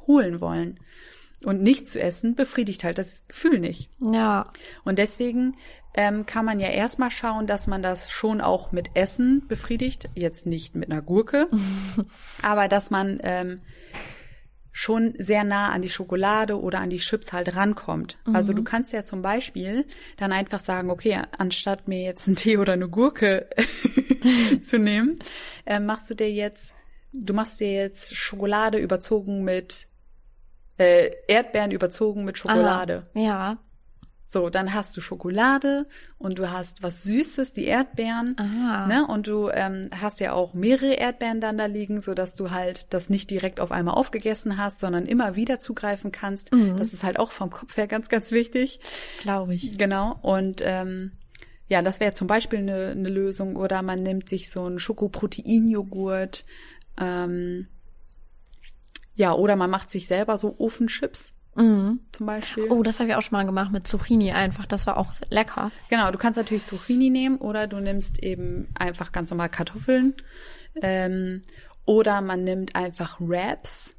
holen 0.06 0.40
wollen. 0.40 0.78
Und 1.44 1.62
nicht 1.62 1.88
zu 1.88 2.00
essen 2.00 2.34
befriedigt 2.34 2.82
halt 2.82 2.98
das 2.98 3.24
Gefühl 3.28 3.60
nicht. 3.60 3.90
Ja. 4.00 4.44
Und 4.84 4.98
deswegen 4.98 5.56
ähm, 5.94 6.26
kann 6.26 6.44
man 6.44 6.58
ja 6.58 6.68
erstmal 6.68 7.10
schauen, 7.10 7.46
dass 7.46 7.66
man 7.66 7.82
das 7.82 8.10
schon 8.10 8.40
auch 8.40 8.72
mit 8.72 8.90
Essen 8.94 9.46
befriedigt. 9.46 10.08
Jetzt 10.14 10.46
nicht 10.46 10.74
mit 10.74 10.90
einer 10.90 11.02
Gurke, 11.02 11.48
aber 12.42 12.68
dass 12.68 12.90
man 12.90 13.20
ähm, 13.22 13.60
schon 14.78 15.14
sehr 15.18 15.42
nah 15.42 15.70
an 15.70 15.82
die 15.82 15.90
Schokolade 15.90 16.60
oder 16.60 16.80
an 16.80 16.90
die 16.90 16.98
Chips 16.98 17.32
halt 17.32 17.56
rankommt. 17.56 18.16
Mhm. 18.26 18.36
Also 18.36 18.52
du 18.52 18.62
kannst 18.62 18.92
ja 18.92 19.02
zum 19.02 19.22
Beispiel 19.22 19.84
dann 20.16 20.30
einfach 20.30 20.60
sagen, 20.60 20.90
okay, 20.90 21.18
anstatt 21.36 21.88
mir 21.88 22.02
jetzt 22.02 22.28
einen 22.28 22.36
Tee 22.36 22.58
oder 22.58 22.74
eine 22.74 22.88
Gurke 22.88 23.48
zu 24.60 24.78
nehmen, 24.78 25.18
äh, 25.66 25.80
machst 25.80 26.08
du 26.10 26.14
dir 26.14 26.30
jetzt, 26.30 26.74
du 27.12 27.34
machst 27.34 27.58
dir 27.58 27.72
jetzt 27.72 28.14
Schokolade 28.14 28.78
überzogen 28.78 29.42
mit 29.42 29.88
äh, 30.78 31.10
Erdbeeren 31.26 31.70
überzogen 31.70 32.24
mit 32.24 32.38
Schokolade. 32.38 33.02
Aha, 33.14 33.20
ja. 33.20 33.58
So, 34.30 34.50
dann 34.50 34.74
hast 34.74 34.94
du 34.94 35.00
Schokolade 35.00 35.86
und 36.18 36.38
du 36.38 36.50
hast 36.50 36.82
was 36.82 37.02
Süßes, 37.02 37.54
die 37.54 37.64
Erdbeeren. 37.64 38.36
Aha. 38.38 38.86
Ne? 38.86 39.06
Und 39.06 39.26
du 39.26 39.48
ähm, 39.48 39.88
hast 39.98 40.20
ja 40.20 40.34
auch 40.34 40.52
mehrere 40.52 40.92
Erdbeeren 40.92 41.40
dann 41.40 41.56
da 41.56 41.64
liegen, 41.64 42.02
so 42.02 42.12
dass 42.12 42.34
du 42.34 42.50
halt 42.50 42.92
das 42.92 43.08
nicht 43.08 43.30
direkt 43.30 43.58
auf 43.58 43.72
einmal 43.72 43.94
aufgegessen 43.94 44.58
hast, 44.58 44.80
sondern 44.80 45.06
immer 45.06 45.34
wieder 45.34 45.60
zugreifen 45.60 46.12
kannst. 46.12 46.52
Mhm. 46.52 46.76
Das 46.78 46.92
ist 46.92 47.04
halt 47.04 47.18
auch 47.18 47.32
vom 47.32 47.48
Kopf 47.48 47.78
her 47.78 47.86
ganz, 47.86 48.10
ganz 48.10 48.30
wichtig. 48.30 48.80
Glaube 49.20 49.54
ich. 49.54 49.78
Genau. 49.78 50.18
Und 50.20 50.60
ähm, 50.62 51.12
ja, 51.68 51.80
das 51.80 51.98
wäre 51.98 52.12
zum 52.12 52.26
Beispiel 52.26 52.58
eine, 52.58 52.88
eine 52.88 53.08
Lösung. 53.08 53.56
Oder 53.56 53.80
man 53.80 54.02
nimmt 54.02 54.28
sich 54.28 54.50
so 54.50 54.62
einen 54.64 54.78
Schokoproteinjoghurt. 54.78 56.44
Ähm, 57.00 57.68
ja, 59.18 59.32
oder 59.32 59.56
man 59.56 59.68
macht 59.68 59.90
sich 59.90 60.06
selber 60.06 60.38
so 60.38 60.54
Ofenchips. 60.58 61.32
Mhm. 61.56 61.98
Zum 62.12 62.26
Beispiel. 62.26 62.70
Oh, 62.70 62.84
das 62.84 63.00
habe 63.00 63.10
ich 63.10 63.16
auch 63.16 63.22
schon 63.22 63.36
mal 63.36 63.44
gemacht 63.44 63.72
mit 63.72 63.84
Zucchini 63.84 64.30
einfach. 64.30 64.64
Das 64.64 64.86
war 64.86 64.96
auch 64.96 65.12
lecker. 65.28 65.72
Genau, 65.90 66.12
du 66.12 66.18
kannst 66.18 66.36
natürlich 66.36 66.64
Zucchini 66.64 67.10
nehmen 67.10 67.38
oder 67.38 67.66
du 67.66 67.80
nimmst 67.80 68.22
eben 68.22 68.68
einfach 68.78 69.10
ganz 69.10 69.30
normal 69.30 69.48
Kartoffeln. 69.48 70.14
Ähm, 70.80 71.42
oder 71.84 72.20
man 72.20 72.44
nimmt 72.44 72.76
einfach 72.76 73.18
Wraps, 73.18 73.96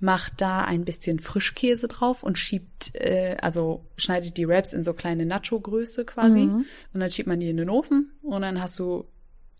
macht 0.00 0.40
da 0.40 0.62
ein 0.62 0.84
bisschen 0.84 1.20
Frischkäse 1.20 1.86
drauf 1.86 2.24
und 2.24 2.36
schiebt, 2.36 2.96
äh, 2.96 3.36
also 3.40 3.84
schneidet 3.96 4.36
die 4.36 4.48
Wraps 4.48 4.72
in 4.72 4.82
so 4.82 4.92
kleine 4.92 5.24
Nacho-Größe 5.24 6.04
quasi. 6.04 6.46
Mhm. 6.46 6.64
Und 6.92 7.00
dann 7.00 7.12
schiebt 7.12 7.28
man 7.28 7.38
die 7.38 7.50
in 7.50 7.58
den 7.58 7.70
Ofen 7.70 8.10
und 8.22 8.42
dann 8.42 8.60
hast 8.60 8.76
du 8.80 9.06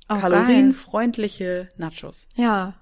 oh, 0.09 0.15
kalorienfreundliche 0.15 1.69
Nachos. 1.77 2.27
Ja, 2.35 2.75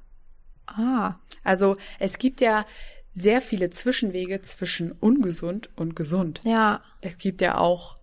Ah. 0.66 1.14
Also 1.44 1.76
es 1.98 2.18
gibt 2.18 2.40
ja 2.40 2.66
sehr 3.14 3.40
viele 3.40 3.70
Zwischenwege 3.70 4.42
zwischen 4.42 4.92
ungesund 4.92 5.70
und 5.76 5.96
gesund. 5.96 6.40
Ja. 6.44 6.82
Es 7.00 7.18
gibt 7.18 7.40
ja 7.40 7.58
auch 7.58 7.96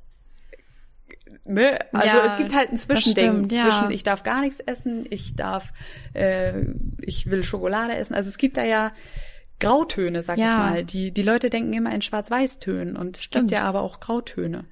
Ne? 1.45 1.77
Also 1.91 2.07
ja, 2.07 2.25
es 2.25 2.37
gibt 2.37 2.53
halt 2.53 2.71
ein 2.71 2.77
Zwischending 2.77 3.49
ja. 3.49 3.69
zwischen 3.69 3.91
ich 3.91 4.03
darf 4.03 4.23
gar 4.23 4.41
nichts 4.41 4.61
essen, 4.61 5.05
ich 5.09 5.35
darf, 5.35 5.73
äh, 6.13 6.61
ich 7.01 7.29
will 7.29 7.43
Schokolade 7.43 7.95
essen. 7.95 8.13
Also 8.13 8.29
es 8.29 8.37
gibt 8.37 8.55
da 8.55 8.63
ja 8.63 8.91
Grautöne, 9.59 10.23
sag 10.23 10.37
Ja. 10.37 10.45
ich 10.45 10.57
mal. 10.57 10.83
Die, 10.85 11.11
die 11.11 11.21
Leute 11.21 11.49
denken 11.49 11.73
immer 11.73 11.93
in 11.93 12.01
Schwarz-Weiß-Tönen 12.01 12.95
und 12.95 13.17
es 13.17 13.23
Stimmt. 13.23 13.49
gibt 13.49 13.59
ja 13.59 13.65
aber 13.67 13.81
auch 13.81 13.99
Grautöne. 13.99 14.65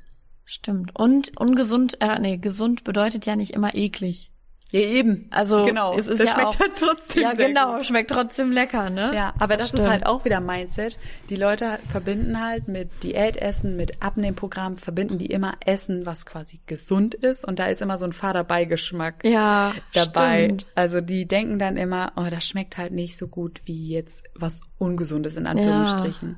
Stimmt. 0.45 0.91
Und 0.95 1.37
ungesund, 1.39 1.97
äh, 2.01 2.19
nee, 2.19 2.37
gesund 2.37 2.83
bedeutet 2.83 3.25
ja 3.25 3.35
nicht 3.35 3.51
immer 3.53 3.75
eklig. 3.75 4.30
Ja, 4.71 4.79
eben. 4.79 5.27
Also 5.31 5.65
genau. 5.65 5.97
es 5.97 6.07
ist 6.07 6.19
das 6.21 6.29
ja 6.29 6.33
schmeckt 6.35 6.47
auch, 6.47 6.59
halt 6.59 6.75
trotzdem 6.77 7.23
Ja, 7.23 7.33
genau, 7.33 7.75
gut. 7.75 7.85
schmeckt 7.85 8.09
trotzdem 8.09 8.51
lecker, 8.53 8.89
ne? 8.89 9.11
Ja, 9.13 9.33
aber 9.37 9.57
das, 9.57 9.65
ist 9.65 9.79
stimmt. 9.79 9.89
halt 9.89 10.05
auch 10.05 10.23
wieder 10.23 10.39
Mindset. 10.39 10.97
Die 11.29 11.35
Leute 11.35 11.77
verbinden 11.89 12.41
halt 12.41 12.69
mit 12.69 13.03
Diätessen, 13.03 13.75
mit 13.75 14.01
Abnehmprogramm, 14.01 14.77
verbinden 14.77 15.17
die 15.17 15.25
immer 15.25 15.55
Essen, 15.65 16.05
was 16.05 16.25
quasi 16.25 16.61
gesund 16.67 17.15
ist. 17.15 17.43
Und 17.45 17.59
da 17.59 17.65
ist 17.65 17.81
immer 17.81 17.97
so 17.97 18.05
ein 18.05 18.13
fader 18.13 18.45
Beigeschmack 18.45 19.25
Ja, 19.25 19.73
dabei. 19.93 20.45
stimmt. 20.45 20.65
Also 20.75 21.01
die 21.01 21.27
denken 21.27 21.59
dann 21.59 21.75
immer, 21.75 22.13
oh, 22.15 22.27
das 22.31 22.45
schmeckt 22.45 22.77
halt 22.77 22.93
nicht 22.93 23.17
so 23.17 23.27
gut 23.27 23.61
wie 23.65 23.89
jetzt 23.89 24.23
was 24.35 24.61
Ungesundes 24.77 25.35
in 25.35 25.47
Anführungsstrichen. 25.47 26.37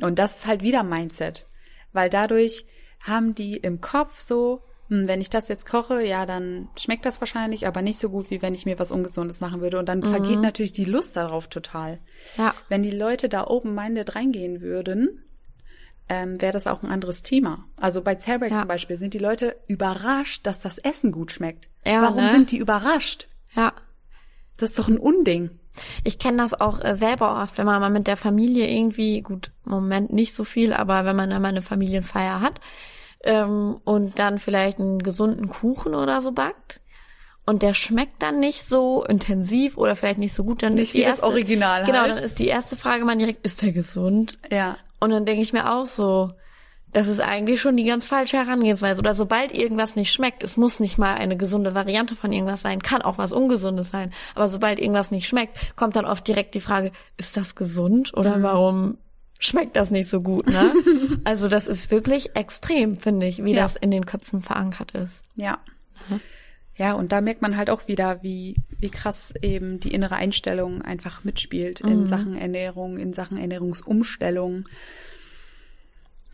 Und 0.00 0.18
das 0.18 0.38
ist 0.38 0.46
halt 0.46 0.62
wieder 0.62 0.82
Mindset. 0.82 1.46
Weil 1.92 2.10
dadurch 2.10 2.66
haben 3.00 3.36
die 3.36 3.56
im 3.58 3.80
Kopf 3.80 4.20
so, 4.20 4.60
wenn 4.88 5.20
ich 5.20 5.30
das 5.30 5.48
jetzt 5.48 5.66
koche, 5.66 6.02
ja, 6.04 6.26
dann 6.26 6.68
schmeckt 6.78 7.06
das 7.06 7.20
wahrscheinlich, 7.20 7.66
aber 7.66 7.82
nicht 7.82 7.98
so 7.98 8.10
gut, 8.10 8.30
wie 8.30 8.42
wenn 8.42 8.54
ich 8.54 8.66
mir 8.66 8.78
was 8.78 8.92
Ungesundes 8.92 9.40
machen 9.40 9.60
würde. 9.60 9.78
Und 9.78 9.88
dann 9.88 10.02
vergeht 10.02 10.40
natürlich 10.40 10.72
die 10.72 10.84
Lust 10.84 11.16
darauf 11.16 11.48
total. 11.48 11.98
Ja. 12.36 12.54
Wenn 12.68 12.82
die 12.82 12.90
Leute 12.90 13.28
da 13.28 13.46
open-minded 13.46 14.14
reingehen 14.14 14.60
würden, 14.60 15.24
ähm, 16.08 16.40
wäre 16.40 16.52
das 16.52 16.66
auch 16.66 16.82
ein 16.82 16.90
anderes 16.90 17.22
Thema. 17.22 17.64
Also 17.76 18.02
bei 18.02 18.14
Cellbreak 18.16 18.52
Ja. 18.52 18.58
zum 18.58 18.68
Beispiel 18.68 18.98
sind 18.98 19.14
die 19.14 19.18
Leute 19.18 19.56
überrascht, 19.68 20.46
dass 20.46 20.60
das 20.60 20.76
Essen 20.78 21.12
gut 21.12 21.32
schmeckt. 21.32 21.70
Ja, 21.86 22.02
Warum 22.02 22.24
ne? 22.24 22.30
sind 22.30 22.50
die 22.50 22.58
überrascht? 22.58 23.28
Ja. 23.54 23.72
Das 24.58 24.70
ist 24.70 24.78
doch 24.78 24.88
ein 24.88 24.98
Unding. 24.98 25.50
Ich 26.04 26.18
kenne 26.18 26.36
das 26.36 26.52
auch 26.60 26.84
äh, 26.84 26.94
selber 26.94 27.42
oft, 27.42 27.56
wenn 27.58 27.66
man 27.66 27.80
mal 27.80 27.90
mit 27.90 28.06
der 28.06 28.16
Familie 28.18 28.70
irgendwie, 28.70 29.22
gut, 29.22 29.50
im 29.64 29.72
Moment 29.72 30.12
nicht 30.12 30.34
so 30.34 30.44
viel, 30.44 30.72
aber 30.72 31.04
wenn 31.04 31.16
man 31.16 31.30
dann 31.30 31.42
mal 31.42 31.48
eine 31.48 31.62
Familienfeier 31.62 32.40
hat 32.40 32.60
ähm, 33.24 33.80
und 33.84 34.18
dann 34.18 34.38
vielleicht 34.38 34.78
einen 34.78 35.02
gesunden 35.02 35.48
Kuchen 35.48 35.94
oder 35.94 36.20
so 36.20 36.32
backt 36.32 36.80
und 37.46 37.62
der 37.62 37.74
schmeckt 37.74 38.22
dann 38.22 38.40
nicht 38.40 38.64
so 38.64 39.04
intensiv 39.04 39.76
oder 39.76 39.96
vielleicht 39.96 40.18
nicht 40.18 40.34
so 40.34 40.44
gut, 40.44 40.62
dann 40.62 40.74
Nicht 40.74 40.82
ist 40.82 40.94
die 40.94 40.98
wie 40.98 41.02
das 41.02 41.18
erste, 41.20 41.26
Original 41.26 41.84
Genau, 41.84 41.98
halt. 42.00 42.16
dann 42.16 42.22
ist 42.22 42.38
die 42.38 42.46
erste 42.48 42.76
Frage 42.76 43.04
mal 43.04 43.16
direkt, 43.16 43.44
ist 43.44 43.60
der 43.62 43.72
gesund? 43.72 44.38
Ja. 44.50 44.78
Und 45.00 45.10
dann 45.10 45.26
denke 45.26 45.42
ich 45.42 45.52
mir 45.52 45.70
auch 45.70 45.86
so, 45.86 46.30
das 46.92 47.08
ist 47.08 47.20
eigentlich 47.20 47.60
schon 47.60 47.76
die 47.76 47.84
ganz 47.84 48.06
falsche 48.06 48.38
Herangehensweise. 48.38 49.00
Oder 49.00 49.14
sobald 49.14 49.52
irgendwas 49.52 49.96
nicht 49.96 50.12
schmeckt, 50.12 50.42
es 50.42 50.56
muss 50.56 50.80
nicht 50.80 50.96
mal 50.96 51.16
eine 51.16 51.36
gesunde 51.36 51.74
Variante 51.74 52.14
von 52.14 52.32
irgendwas 52.32 52.62
sein, 52.62 52.80
kann 52.80 53.02
auch 53.02 53.18
was 53.18 53.32
Ungesundes 53.32 53.90
sein. 53.90 54.12
Aber 54.34 54.48
sobald 54.48 54.78
irgendwas 54.78 55.10
nicht 55.10 55.26
schmeckt, 55.26 55.76
kommt 55.76 55.96
dann 55.96 56.06
oft 56.06 56.26
direkt 56.26 56.54
die 56.54 56.60
Frage, 56.60 56.92
ist 57.16 57.36
das 57.36 57.56
gesund 57.56 58.16
oder 58.16 58.42
warum 58.42 58.96
schmeckt 59.44 59.76
das 59.76 59.90
nicht 59.90 60.08
so 60.08 60.20
gut? 60.20 60.46
Ne? 60.46 60.72
also 61.24 61.48
das 61.48 61.66
ist 61.66 61.90
wirklich 61.90 62.34
extrem, 62.36 62.96
finde 62.96 63.26
ich, 63.26 63.44
wie 63.44 63.52
Ja. 63.54 63.62
das 63.62 63.76
in 63.76 63.90
den 63.90 64.06
Köpfen 64.06 64.42
verankert 64.42 64.92
ist. 64.92 65.24
Ja. 65.34 65.58
Ja, 66.76 66.94
und 66.94 67.12
da 67.12 67.20
merkt 67.20 67.40
man 67.40 67.56
halt 67.56 67.70
auch 67.70 67.86
wieder, 67.86 68.22
wie, 68.22 68.56
wie 68.80 68.90
krass 68.90 69.32
eben 69.42 69.78
die 69.78 69.94
innere 69.94 70.16
Einstellung 70.16 70.82
einfach 70.82 71.22
mitspielt 71.22 71.80
in 71.80 72.06
Sachen 72.08 72.36
Ernährung, 72.36 72.98
in 72.98 73.12
Sachen 73.12 73.38
Ernährungsumstellung. 73.38 74.64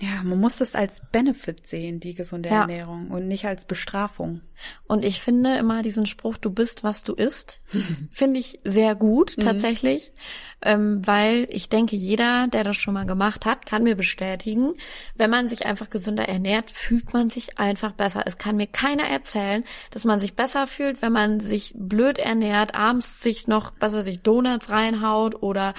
Ja, 0.00 0.22
man 0.24 0.40
muss 0.40 0.56
das 0.56 0.74
als 0.74 1.02
Benefit 1.12 1.66
sehen, 1.68 2.00
die 2.00 2.14
gesunde 2.14 2.48
Ja. 2.48 2.62
Ernährung 2.62 3.10
und 3.10 3.28
nicht 3.28 3.44
als 3.44 3.66
Bestrafung. 3.66 4.40
Und 4.86 5.04
ich 5.04 5.20
finde 5.20 5.56
immer 5.56 5.82
diesen 5.82 6.06
Spruch, 6.06 6.36
du 6.36 6.50
bist, 6.50 6.84
was 6.84 7.02
du 7.02 7.14
isst, 7.14 7.60
finde 8.10 8.40
ich 8.40 8.60
sehr 8.64 8.94
gut 8.94 9.36
tatsächlich, 9.38 10.12
ähm, 10.62 11.06
weil 11.06 11.46
ich 11.50 11.68
denke, 11.68 11.96
jeder, 11.96 12.48
der 12.48 12.64
das 12.64 12.76
schon 12.76 12.94
mal 12.94 13.06
gemacht 13.06 13.46
hat, 13.46 13.64
kann 13.66 13.82
mir 13.84 13.94
bestätigen, 13.94 14.74
wenn 15.16 15.30
man 15.30 15.48
sich 15.48 15.64
einfach 15.66 15.88
gesünder 15.90 16.28
ernährt, 16.28 16.70
fühlt 16.70 17.12
man 17.12 17.30
sich 17.30 17.58
einfach 17.58 17.92
besser. 17.92 18.22
Es 18.26 18.38
kann 18.38 18.56
mir 18.56 18.66
keiner 18.66 19.04
erzählen, 19.04 19.64
dass 19.90 20.04
man 20.04 20.20
sich 20.20 20.34
besser 20.34 20.66
fühlt, 20.66 21.00
wenn 21.02 21.12
man 21.12 21.40
sich 21.40 21.74
blöd 21.76 22.18
ernährt, 22.18 22.74
abends 22.74 23.22
sich 23.22 23.46
noch, 23.46 23.72
was 23.80 23.92
weiß 23.94 24.06
ich, 24.06 24.22
Donuts 24.22 24.68
reinhaut 24.70 25.42
oder 25.42 25.74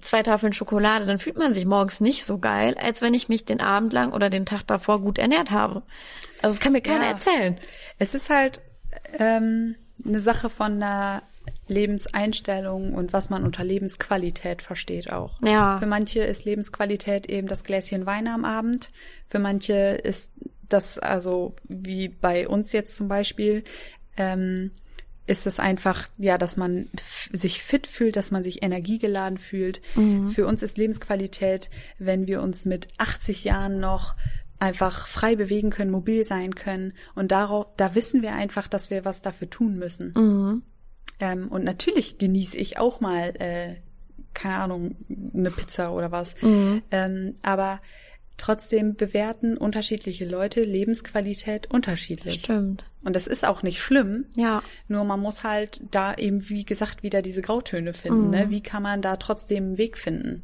zwei 0.00 0.22
Tafeln 0.22 0.52
Schokolade, 0.52 1.06
dann 1.06 1.18
fühlt 1.18 1.38
man 1.38 1.54
sich 1.54 1.64
morgens 1.64 2.00
nicht 2.00 2.24
so 2.24 2.38
geil, 2.38 2.76
als 2.78 3.00
wenn 3.00 3.14
ich 3.14 3.28
mich 3.28 3.44
den 3.46 3.60
Abend 3.66 3.92
lang 3.92 4.12
oder 4.12 4.30
den 4.30 4.46
Tag 4.46 4.62
davor 4.66 5.00
gut 5.00 5.18
ernährt 5.18 5.50
habe. 5.50 5.82
Also 6.42 6.54
das 6.56 6.60
kann 6.60 6.72
mir 6.72 6.80
keiner 6.80 7.04
Ja. 7.04 7.10
erzählen. 7.10 7.58
Es 7.98 8.14
ist 8.14 8.30
halt 8.30 8.60
ähm, 9.18 9.74
eine 10.04 10.20
Sache 10.20 10.48
von 10.50 10.74
einer 10.82 11.22
Lebenseinstellung 11.68 12.94
und 12.94 13.12
was 13.12 13.30
man 13.30 13.44
unter 13.44 13.64
Lebensqualität 13.64 14.62
versteht 14.62 15.12
auch. 15.12 15.40
Ja. 15.42 15.78
Für 15.78 15.86
manche 15.86 16.20
ist 16.20 16.44
Lebensqualität 16.44 17.26
eben 17.26 17.48
das 17.48 17.64
Gläschen 17.64 18.06
Wein 18.06 18.28
am 18.28 18.44
Abend. 18.44 18.90
Für 19.28 19.38
manche 19.38 19.74
ist 19.74 20.32
das 20.68 20.98
also 20.98 21.54
wie 21.64 22.08
bei 22.08 22.48
uns 22.48 22.72
jetzt 22.72 22.96
zum 22.96 23.08
Beispiel 23.08 23.64
ähm, 24.16 24.70
ist 25.26 25.46
es 25.46 25.58
einfach, 25.58 26.08
ja, 26.18 26.38
dass 26.38 26.56
man 26.56 26.88
sich 27.32 27.62
fit 27.62 27.86
fühlt, 27.86 28.16
dass 28.16 28.30
man 28.30 28.44
sich 28.44 28.62
energiegeladen 28.62 29.38
fühlt. 29.38 29.80
Für 30.30 30.46
uns 30.46 30.62
ist 30.62 30.78
Lebensqualität, 30.78 31.70
wenn 31.98 32.28
wir 32.28 32.42
uns 32.42 32.64
mit 32.64 32.88
80 32.98 33.44
Jahren 33.44 33.80
noch 33.80 34.14
einfach 34.60 35.06
frei 35.08 35.36
bewegen 35.36 35.70
können, 35.70 35.90
mobil 35.90 36.24
sein 36.24 36.54
können. 36.54 36.92
Und 37.14 37.32
darauf, 37.32 37.66
da 37.76 37.94
wissen 37.94 38.22
wir 38.22 38.34
einfach, 38.34 38.68
dass 38.68 38.90
wir 38.90 39.04
was 39.04 39.22
dafür 39.22 39.50
tun 39.50 39.76
müssen. 39.78 40.12
Ähm, 41.18 41.48
und 41.48 41.64
natürlich 41.64 42.18
genieße 42.18 42.56
ich 42.56 42.78
auch 42.78 43.00
mal, 43.00 43.32
äh, 43.38 43.76
keine 44.34 44.56
Ahnung, 44.56 44.96
eine 45.34 45.50
Pizza 45.50 45.92
oder 45.92 46.12
was. 46.12 46.34
Ähm, 46.90 47.34
aber 47.42 47.80
trotzdem 48.36 48.96
bewerten 48.96 49.56
unterschiedliche 49.56 50.26
Leute 50.26 50.62
Lebensqualität 50.62 51.70
unterschiedlich. 51.70 52.34
Stimmt. 52.34 52.84
Und 53.02 53.16
das 53.16 53.26
ist 53.26 53.46
auch 53.46 53.62
nicht 53.62 53.80
schlimm. 53.80 54.26
Ja. 54.34 54.62
Nur 54.88 55.04
man 55.04 55.20
muss 55.20 55.44
halt 55.44 55.80
da 55.90 56.14
eben, 56.14 56.48
wie 56.48 56.64
gesagt, 56.64 57.02
wieder 57.02 57.22
diese 57.22 57.40
Grautöne 57.40 57.92
finden. 57.92 58.30
Ne? 58.30 58.50
Wie 58.50 58.62
kann 58.62 58.82
man 58.82 59.00
da 59.00 59.16
trotzdem 59.16 59.64
einen 59.64 59.78
Weg 59.78 59.96
finden? 59.98 60.42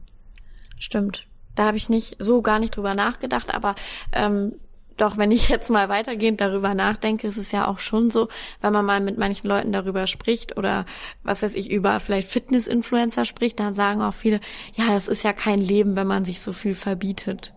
Stimmt. 0.78 1.26
Da 1.54 1.66
habe 1.66 1.76
ich 1.76 1.88
nicht 1.88 2.16
so 2.18 2.40
gar 2.40 2.58
nicht 2.58 2.76
drüber 2.76 2.94
nachgedacht, 2.94 3.52
aber 3.52 3.74
ähm, 4.12 4.54
doch, 4.96 5.16
wenn 5.18 5.32
ich 5.32 5.48
jetzt 5.48 5.70
mal 5.70 5.88
weitergehend 5.88 6.40
darüber 6.40 6.74
nachdenke, 6.74 7.26
ist 7.26 7.36
es 7.36 7.52
ja 7.52 7.66
auch 7.66 7.78
schon 7.78 8.10
so, 8.10 8.28
wenn 8.60 8.72
man 8.72 8.86
mal 8.86 9.00
mit 9.00 9.18
manchen 9.18 9.48
Leuten 9.48 9.72
darüber 9.72 10.06
spricht 10.06 10.56
oder 10.56 10.86
was 11.22 11.42
weiß 11.42 11.54
ich, 11.54 11.70
über 11.70 11.98
vielleicht 12.00 12.28
Fitness-Influencer 12.28 13.24
spricht, 13.24 13.60
dann 13.60 13.74
sagen 13.74 14.02
auch 14.02 14.14
viele, 14.14 14.40
ja, 14.74 14.92
das 14.92 15.08
ist 15.08 15.24
ja 15.24 15.32
kein 15.32 15.60
Leben, 15.60 15.96
wenn 15.96 16.06
man 16.06 16.24
sich 16.24 16.40
so 16.40 16.52
viel 16.52 16.74
verbietet. 16.74 17.52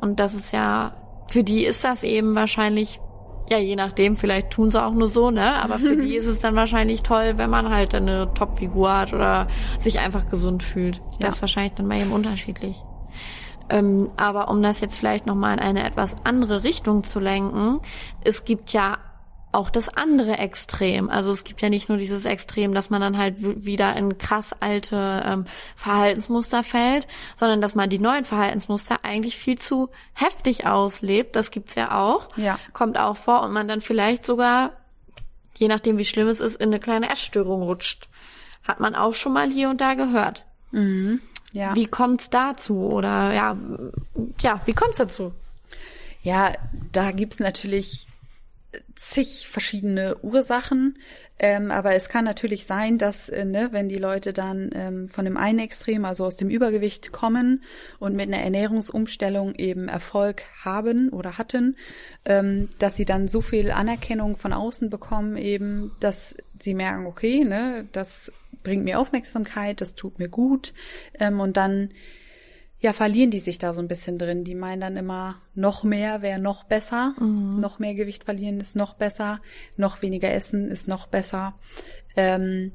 Und 0.00 0.18
das 0.20 0.34
ist 0.34 0.52
ja, 0.52 0.92
für 1.28 1.44
die 1.44 1.64
ist 1.64 1.84
das 1.84 2.02
eben 2.02 2.34
wahrscheinlich, 2.34 3.00
ja, 3.48 3.58
je 3.58 3.76
nachdem, 3.76 4.16
vielleicht 4.16 4.50
tun 4.50 4.70
sie 4.70 4.82
auch 4.82 4.92
nur 4.92 5.08
so, 5.08 5.30
ne? 5.30 5.54
Aber 5.62 5.78
für 5.78 5.96
die 5.96 6.14
ist 6.16 6.26
es 6.26 6.40
dann 6.40 6.54
wahrscheinlich 6.56 7.02
toll, 7.02 7.34
wenn 7.36 7.50
man 7.50 7.70
halt 7.70 7.94
eine 7.94 8.32
Top-Figur 8.34 8.92
hat 8.96 9.12
oder 9.12 9.46
sich 9.78 9.98
einfach 9.98 10.28
gesund 10.30 10.62
fühlt. 10.62 11.00
Das 11.14 11.20
Ja. 11.20 11.28
ist 11.28 11.40
wahrscheinlich 11.42 11.74
dann 11.74 11.88
bei 11.88 11.98
jedem 11.98 12.12
unterschiedlich. 12.12 12.82
Ähm, 13.68 14.10
aber 14.16 14.48
um 14.48 14.62
das 14.62 14.80
jetzt 14.80 14.98
vielleicht 14.98 15.26
nochmal 15.26 15.54
in 15.54 15.60
eine 15.60 15.84
etwas 15.84 16.16
andere 16.24 16.64
Richtung 16.64 17.04
zu 17.04 17.20
lenken, 17.20 17.80
es 18.24 18.44
gibt 18.44 18.72
ja 18.72 18.98
auch 19.52 19.70
das 19.70 19.88
andere 19.90 20.38
Extrem. 20.38 21.10
Also 21.10 21.30
es 21.30 21.44
gibt 21.44 21.60
ja 21.60 21.68
nicht 21.68 21.88
nur 21.88 21.98
dieses 21.98 22.24
Extrem, 22.24 22.74
dass 22.74 22.90
man 22.90 23.00
dann 23.00 23.18
halt 23.18 23.36
wieder 23.38 23.94
in 23.96 24.18
krass 24.18 24.54
alte 24.58 25.22
ähm, 25.24 25.44
Verhaltensmuster 25.76 26.62
fällt, 26.62 27.06
sondern 27.36 27.60
dass 27.60 27.74
man 27.74 27.90
die 27.90 27.98
neuen 27.98 28.24
Verhaltensmuster 28.24 29.04
eigentlich 29.04 29.36
viel 29.36 29.58
zu 29.58 29.90
heftig 30.14 30.66
auslebt. 30.66 31.36
Das 31.36 31.50
gibt's 31.50 31.74
ja 31.74 32.00
auch. 32.00 32.28
Ja. 32.36 32.58
Kommt 32.72 32.98
auch 32.98 33.16
vor 33.16 33.42
und 33.42 33.52
man 33.52 33.68
dann 33.68 33.82
vielleicht 33.82 34.24
sogar, 34.24 34.72
je 35.56 35.68
nachdem 35.68 35.98
wie 35.98 36.04
schlimm 36.04 36.28
es 36.28 36.40
ist, 36.40 36.56
in 36.56 36.70
eine 36.70 36.80
kleine 36.80 37.10
Essstörung 37.10 37.62
rutscht. 37.62 38.08
Hat 38.64 38.80
man 38.80 38.94
auch 38.94 39.14
schon 39.14 39.32
mal 39.32 39.50
hier 39.50 39.68
und 39.68 39.80
da 39.80 39.94
gehört. 39.94 40.46
Ja. 41.52 41.74
Wie 41.74 41.86
kommt's 41.86 42.30
dazu? 42.30 42.78
Oder 42.78 43.32
ja, 43.34 43.56
ja, 44.40 44.60
wie 44.64 44.72
kommt's 44.72 44.98
dazu? 44.98 45.32
Ja, 46.22 46.52
da 46.92 47.10
gibt's 47.10 47.40
natürlich 47.40 48.06
zig 48.96 49.48
verschiedene 49.48 50.16
Ursachen, 50.22 50.98
ähm, 51.38 51.70
aber 51.70 51.94
es 51.94 52.08
kann 52.08 52.24
natürlich 52.24 52.66
sein, 52.66 52.98
dass, 52.98 53.28
äh, 53.28 53.44
ne, 53.44 53.68
wenn 53.72 53.88
die 53.88 53.98
Leute 53.98 54.32
dann 54.32 54.70
ähm, 54.74 55.08
von 55.08 55.24
dem 55.24 55.36
einen 55.36 55.58
Extrem, 55.58 56.04
also 56.04 56.24
aus 56.24 56.36
dem 56.36 56.48
Übergewicht 56.48 57.12
kommen 57.12 57.62
und 57.98 58.14
mit 58.14 58.28
einer 58.28 58.42
Ernährungsumstellung 58.42 59.54
eben 59.56 59.88
Erfolg 59.88 60.44
haben 60.64 61.08
oder 61.10 61.38
hatten, 61.38 61.76
ähm, 62.24 62.68
dass 62.78 62.96
sie 62.96 63.04
dann 63.04 63.28
so 63.28 63.40
viel 63.40 63.70
Anerkennung 63.70 64.36
von 64.36 64.52
außen 64.52 64.88
bekommen, 64.88 65.36
eben, 65.36 65.92
dass 66.00 66.36
sie 66.60 66.74
merken, 66.74 67.06
okay, 67.06 67.44
ne, 67.44 67.86
das 67.92 68.32
bringt 68.62 68.84
mir 68.84 69.00
Aufmerksamkeit, 69.00 69.80
das 69.80 69.94
tut 69.96 70.18
mir 70.18 70.28
gut, 70.28 70.72
ähm, 71.18 71.40
und 71.40 71.56
dann 71.56 71.90
ja, 72.82 72.92
verlieren 72.92 73.30
die 73.30 73.38
sich 73.38 73.58
da 73.58 73.72
so 73.72 73.80
ein 73.80 73.88
bisschen 73.88 74.18
drin. 74.18 74.44
Die 74.44 74.54
meinen 74.54 74.80
dann 74.82 74.96
immer, 74.98 75.40
noch 75.54 75.84
mehr 75.84 76.20
wäre 76.20 76.38
noch 76.38 76.64
besser, 76.64 77.14
noch 77.18 77.78
mehr 77.78 77.94
Gewicht 77.94 78.24
verlieren 78.24 78.60
ist 78.60 78.76
noch 78.76 78.92
besser, 78.94 79.40
noch 79.78 80.02
weniger 80.02 80.30
essen 80.30 80.70
ist 80.70 80.88
noch 80.88 81.06
besser. 81.06 81.54
Ähm, 82.16 82.72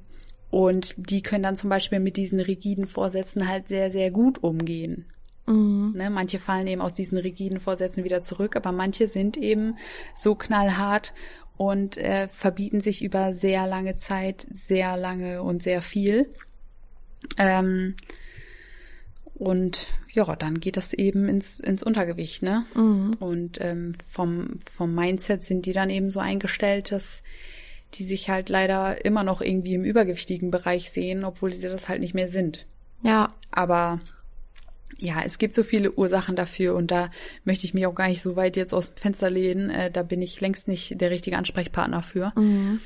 Und 0.50 0.96
die 0.98 1.22
können 1.22 1.44
dann 1.44 1.58
zum 1.58 1.70
Beispiel 1.70 2.00
mit 2.00 2.16
diesen 2.16 2.40
rigiden 2.40 2.88
Vorsätzen 2.88 3.48
halt 3.48 3.68
sehr, 3.68 3.92
sehr 3.92 4.12
gut 4.12 4.42
umgehen. 4.44 5.06
Mhm. 5.46 5.94
Ne, 5.96 6.10
manche 6.10 6.40
fallen 6.40 6.68
eben 6.68 6.82
aus 6.82 6.94
diesen 6.94 7.18
rigiden 7.18 7.60
Vorsätzen 7.60 8.04
wieder 8.04 8.22
zurück, 8.22 8.56
aber 8.56 8.72
manche 8.72 9.08
sind 9.08 9.38
eben 9.38 9.78
so 10.16 10.36
knallhart 10.36 11.14
und 11.58 11.98
äh, 11.98 12.28
verbieten 12.30 12.82
sich 12.82 13.04
über 13.04 13.34
sehr 13.34 13.68
lange 13.68 13.98
Zeit 13.98 14.48
sehr 14.54 14.96
lange 14.96 15.42
und 15.44 15.64
sehr 15.64 15.82
viel. 15.82 16.32
Ähm, 17.38 17.96
und 19.38 19.88
ja, 20.12 20.36
dann 20.36 20.60
geht 20.60 20.78
das 20.78 20.94
eben 20.94 21.30
ins, 21.30 21.60
ins 21.60 21.84
Untergewicht, 21.84 22.42
ne? 22.42 22.66
Mhm. 22.74 23.14
Und 23.20 23.60
ähm, 23.62 23.94
vom, 24.10 24.60
vom 24.76 24.96
Mindset 24.96 25.44
sind 25.44 25.66
die 25.66 25.74
dann 25.74 25.92
eben 25.92 26.10
so 26.10 26.20
eingestellt, 26.20 26.92
dass 26.92 27.22
die 27.94 28.04
sich 28.04 28.30
halt 28.30 28.50
leider 28.50 29.06
immer 29.06 29.24
noch 29.24 29.42
irgendwie 29.42 29.76
im 29.76 29.84
übergewichtigen 29.84 30.50
Bereich 30.50 30.92
sehen, 30.92 31.24
obwohl 31.24 31.54
sie 31.54 31.68
das 31.68 31.88
halt 31.88 32.02
nicht 32.02 32.16
mehr 32.16 32.28
sind. 32.28 32.66
Ja, 33.04 33.28
Aber 33.52 34.02
ja, 34.98 35.22
es 35.24 35.38
gibt 35.38 35.54
so 35.54 35.62
viele 35.62 35.92
Ursachen 35.92 36.36
dafür 36.36 36.74
und 36.74 36.90
da 36.90 37.12
möchte 37.46 37.66
ich 37.66 37.76
mich 37.76 37.86
auch 37.86 37.94
gar 37.94 38.08
nicht 38.08 38.24
so 38.24 38.36
weit 38.36 38.58
jetzt 38.58 38.74
aus 38.74 38.94
dem 38.94 38.98
Fenster 38.98 39.30
lehnen. 39.30 39.70
Äh, 39.70 39.92
da 39.92 40.02
bin 40.02 40.22
ich 40.22 40.42
längst 40.42 40.68
nicht 40.68 41.00
der 41.00 41.12
richtige 41.12 41.38
Ansprechpartner 41.38 42.02
für. 42.02 42.34
mhm. 42.36 42.80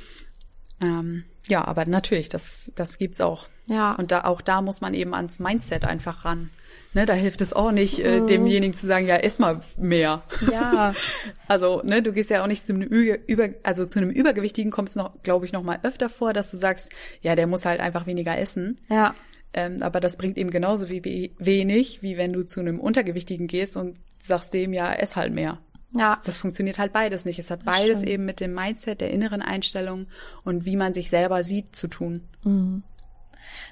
Ähm, 0.81 1.23
ja, 1.47 1.63
aber 1.65 1.85
natürlich, 1.85 2.29
das, 2.29 2.71
das 2.75 2.97
gibt's 2.97 3.21
auch. 3.21 3.47
ja, 3.67 3.93
Und 3.95 4.11
da 4.11 4.21
auch 4.25 4.41
da 4.41 4.61
muss 4.61 4.81
man 4.81 4.93
eben 4.93 5.13
ans 5.13 5.39
Mindset 5.39 5.85
einfach 5.85 6.25
ran. 6.25 6.49
Ne, 6.93 7.05
da 7.05 7.13
hilft 7.13 7.39
es 7.41 7.53
auch 7.53 7.71
nicht, 7.71 7.99
Mhm. 7.99 8.05
äh, 8.05 8.21
demjenigen 8.25 8.73
zu 8.73 8.85
sagen, 8.85 9.07
ja, 9.07 9.15
ess 9.17 9.39
mal 9.39 9.61
mehr. 9.77 10.23
ja, 10.51 10.93
Also, 11.47 11.81
ne, 11.83 12.01
du 12.01 12.11
gehst 12.13 12.29
ja 12.29 12.43
auch 12.43 12.47
nicht 12.47 12.65
zu 12.65 12.73
einem 12.73 12.83
Über, 12.83 13.49
also 13.63 13.85
zu 13.85 13.99
einem 13.99 14.09
Übergewichtigen 14.09 14.71
kommst 14.71 14.95
noch, 14.95 15.21
glaube 15.23 15.45
ich, 15.45 15.53
noch 15.53 15.63
mal 15.63 15.79
öfter 15.83 16.09
vor, 16.09 16.33
dass 16.33 16.51
du 16.51 16.57
sagst, 16.57 16.91
ja, 17.21 17.35
der 17.35 17.47
muss 17.47 17.65
halt 17.65 17.79
einfach 17.79 18.07
weniger 18.07 18.37
essen. 18.37 18.77
ja, 18.89 19.13
Ähm, 19.53 19.81
aber 19.83 19.99
das 19.99 20.15
bringt 20.17 20.37
eben 20.37 20.49
genauso 20.51 20.87
wie 20.89 21.03
we- 21.03 21.31
wenig, 21.37 22.01
wie 22.01 22.15
wenn 22.17 22.31
du 22.33 22.43
zu 22.45 22.59
einem 22.61 22.79
Untergewichtigen 22.79 23.47
gehst 23.47 23.75
und 23.77 23.97
sagst 24.19 24.53
dem, 24.53 24.71
ja, 24.73 24.93
ess 24.93 25.15
halt 25.17 25.33
mehr. 25.33 25.59
Ja. 25.93 26.15
Das, 26.15 26.21
das 26.21 26.37
funktioniert 26.37 26.79
halt 26.79 26.93
beides 26.93 27.25
nicht. 27.25 27.39
Es 27.39 27.51
hat 27.51 27.65
beides 27.65 28.03
eben 28.03 28.25
mit 28.25 28.39
dem 28.39 28.53
Mindset, 28.53 29.01
der 29.01 29.11
inneren 29.11 29.41
Einstellung 29.41 30.07
und 30.43 30.65
wie 30.65 30.75
man 30.75 30.93
sich 30.93 31.09
selber 31.09 31.43
sieht 31.43 31.75
zu 31.75 31.87
tun. 31.87 32.21
Mhm. 32.43 32.83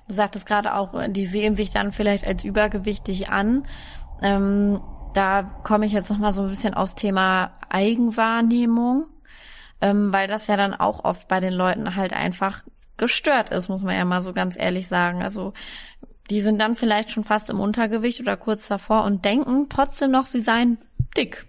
Du 0.08 0.14
sagtest 0.14 0.46
gerade 0.46 0.74
auch, 0.74 0.96
die 1.10 1.26
sehen 1.26 1.56
sich 1.56 1.72
dann 1.72 1.92
vielleicht 1.92 2.26
als 2.26 2.44
übergewichtig 2.44 3.30
an. 3.30 3.66
Ähm, 4.22 4.82
da 5.14 5.44
komme 5.64 5.86
ich 5.86 5.94
jetzt 5.94 6.10
noch 6.10 6.18
mal 6.18 6.34
so 6.34 6.44
ein 6.44 6.50
bisschen 6.50 6.74
aufs 6.74 6.96
Thema 6.96 7.52
Eigenwahrnehmung, 7.70 9.06
ähm, 9.82 10.12
weil 10.12 10.28
das 10.28 10.48
ja 10.48 10.58
dann 10.58 10.74
auch 10.74 11.06
oft 11.06 11.28
bei 11.28 11.40
den 11.40 11.54
Leuten 11.54 11.96
halt 11.96 12.14
einfach 12.14 12.64
gestört 12.98 13.50
ist, 13.50 13.70
muss 13.70 13.82
man 13.82 13.96
ja 13.96 14.06
mal 14.06 14.22
so 14.22 14.34
ganz 14.34 14.58
ehrlich 14.58 14.88
sagen. 14.88 15.24
Also 15.24 15.54
die 16.30 16.42
sind 16.42 16.60
dann 16.60 16.76
vielleicht 16.76 17.12
schon 17.12 17.24
fast 17.24 17.50
im 17.50 17.60
Untergewicht 17.60 18.20
oder 18.20 18.38
kurz 18.38 18.68
davor 18.68 19.04
und 19.04 19.26
denken 19.26 19.68
trotzdem 19.70 20.12
noch, 20.12 20.26
sie 20.26 20.42
seien 20.42 20.78
dick. 21.18 21.48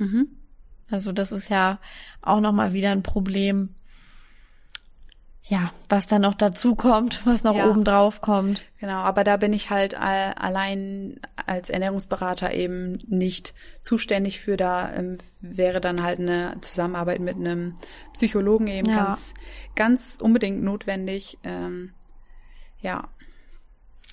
Mhm. 0.00 0.28
Also 0.90 1.12
das 1.12 1.30
ist 1.30 1.48
ja 1.50 1.78
auch 2.22 2.40
noch 2.40 2.52
mal 2.52 2.72
wieder 2.72 2.90
ein 2.90 3.02
Problem. 3.04 3.74
Ja, 5.42 5.72
was 5.88 6.06
dann 6.06 6.22
noch 6.22 6.34
dazu 6.34 6.74
kommt, 6.76 7.22
was 7.26 7.44
noch 7.44 7.54
Ja. 7.56 7.68
oben 7.68 7.84
drauf 7.84 8.20
kommt. 8.20 8.64
Genau, 8.78 8.96
aber 8.98 9.24
da 9.24 9.36
bin 9.36 9.52
ich 9.52 9.70
halt 9.70 9.94
all- 9.94 10.34
allein 10.34 11.20
als 11.46 11.70
Ernährungsberater 11.70 12.52
eben 12.54 12.98
nicht 13.08 13.54
zuständig 13.82 14.40
für. 14.40 14.56
Da 14.56 14.92
ähm, 14.94 15.18
wäre 15.40 15.80
dann 15.80 16.02
halt 16.02 16.18
eine 16.20 16.56
Zusammenarbeit 16.60 17.20
mit 17.20 17.36
einem 17.36 17.76
Psychologen 18.12 18.66
eben 18.66 18.88
Ja. 18.90 19.04
ganz, 19.04 19.34
ganz 19.76 20.18
unbedingt 20.20 20.62
notwendig. 20.62 21.38
Ähm, 21.44 21.94
ja, 22.80 23.08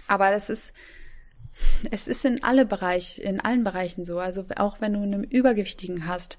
aber 0.08 0.32
das 0.32 0.50
ist, 0.50 0.74
es 1.92 2.08
ist 2.08 2.26
in 2.26 2.44
alle 2.44 2.66
Bereich, 2.66 3.20
in 3.20 3.40
allen 3.40 3.64
Bereichen 3.64 4.06
so. 4.06 4.20
Also 4.20 4.46
auch 4.56 4.82
wenn 4.82 4.94
du 4.94 5.02
einen 5.02 5.24
Übergewichtigen 5.24 6.08
hast, 6.08 6.38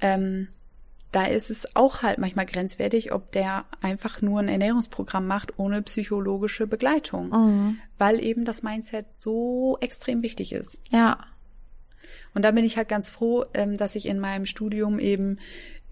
ähm, 0.00 0.48
da 1.12 1.26
ist 1.26 1.50
es 1.50 1.74
auch 1.74 2.02
halt 2.02 2.18
manchmal 2.18 2.46
grenzwertig, 2.46 3.12
ob 3.12 3.32
der 3.32 3.64
einfach 3.80 4.22
nur 4.22 4.38
ein 4.38 4.48
Ernährungsprogramm 4.48 5.26
macht 5.26 5.58
ohne 5.58 5.82
psychologische 5.82 6.66
Begleitung, 6.68 7.30
Mhm. 7.30 7.78
weil 7.98 8.22
eben 8.24 8.44
das 8.44 8.62
Mindset 8.62 9.06
so 9.18 9.76
extrem 9.80 10.22
wichtig 10.22 10.52
ist. 10.52 10.80
Ja, 10.90 11.26
Und 12.32 12.42
da 12.42 12.52
bin 12.52 12.64
ich 12.64 12.76
halt 12.76 12.88
ganz 12.88 13.10
froh, 13.10 13.44
ähm, 13.54 13.76
dass 13.76 13.96
ich 13.96 14.06
in 14.06 14.20
meinem 14.20 14.46
Studium 14.46 15.00
eben, 15.00 15.38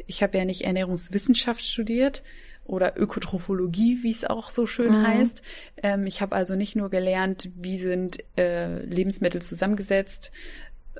ich 0.06 0.22
habe 0.22 0.38
ja 0.38 0.44
nicht 0.44 0.62
Ernährungswissenschaft 0.62 1.62
studiert 1.64 2.22
oder 2.68 2.96
Ökotrophologie, 2.96 3.98
wie 4.02 4.12
es 4.12 4.24
auch 4.24 4.50
so 4.50 4.66
schön 4.66 4.92
Mhm. 5.00 5.02
heißt. 5.02 5.42
Ähm, 5.82 6.06
ich 6.06 6.20
habe 6.20 6.36
also 6.36 6.54
nicht 6.54 6.76
nur 6.76 6.90
gelernt, 6.90 7.50
wie 7.56 7.78
sind 7.78 8.18
äh, 8.38 8.84
Lebensmittel 8.84 9.42
zusammengesetzt, 9.42 10.30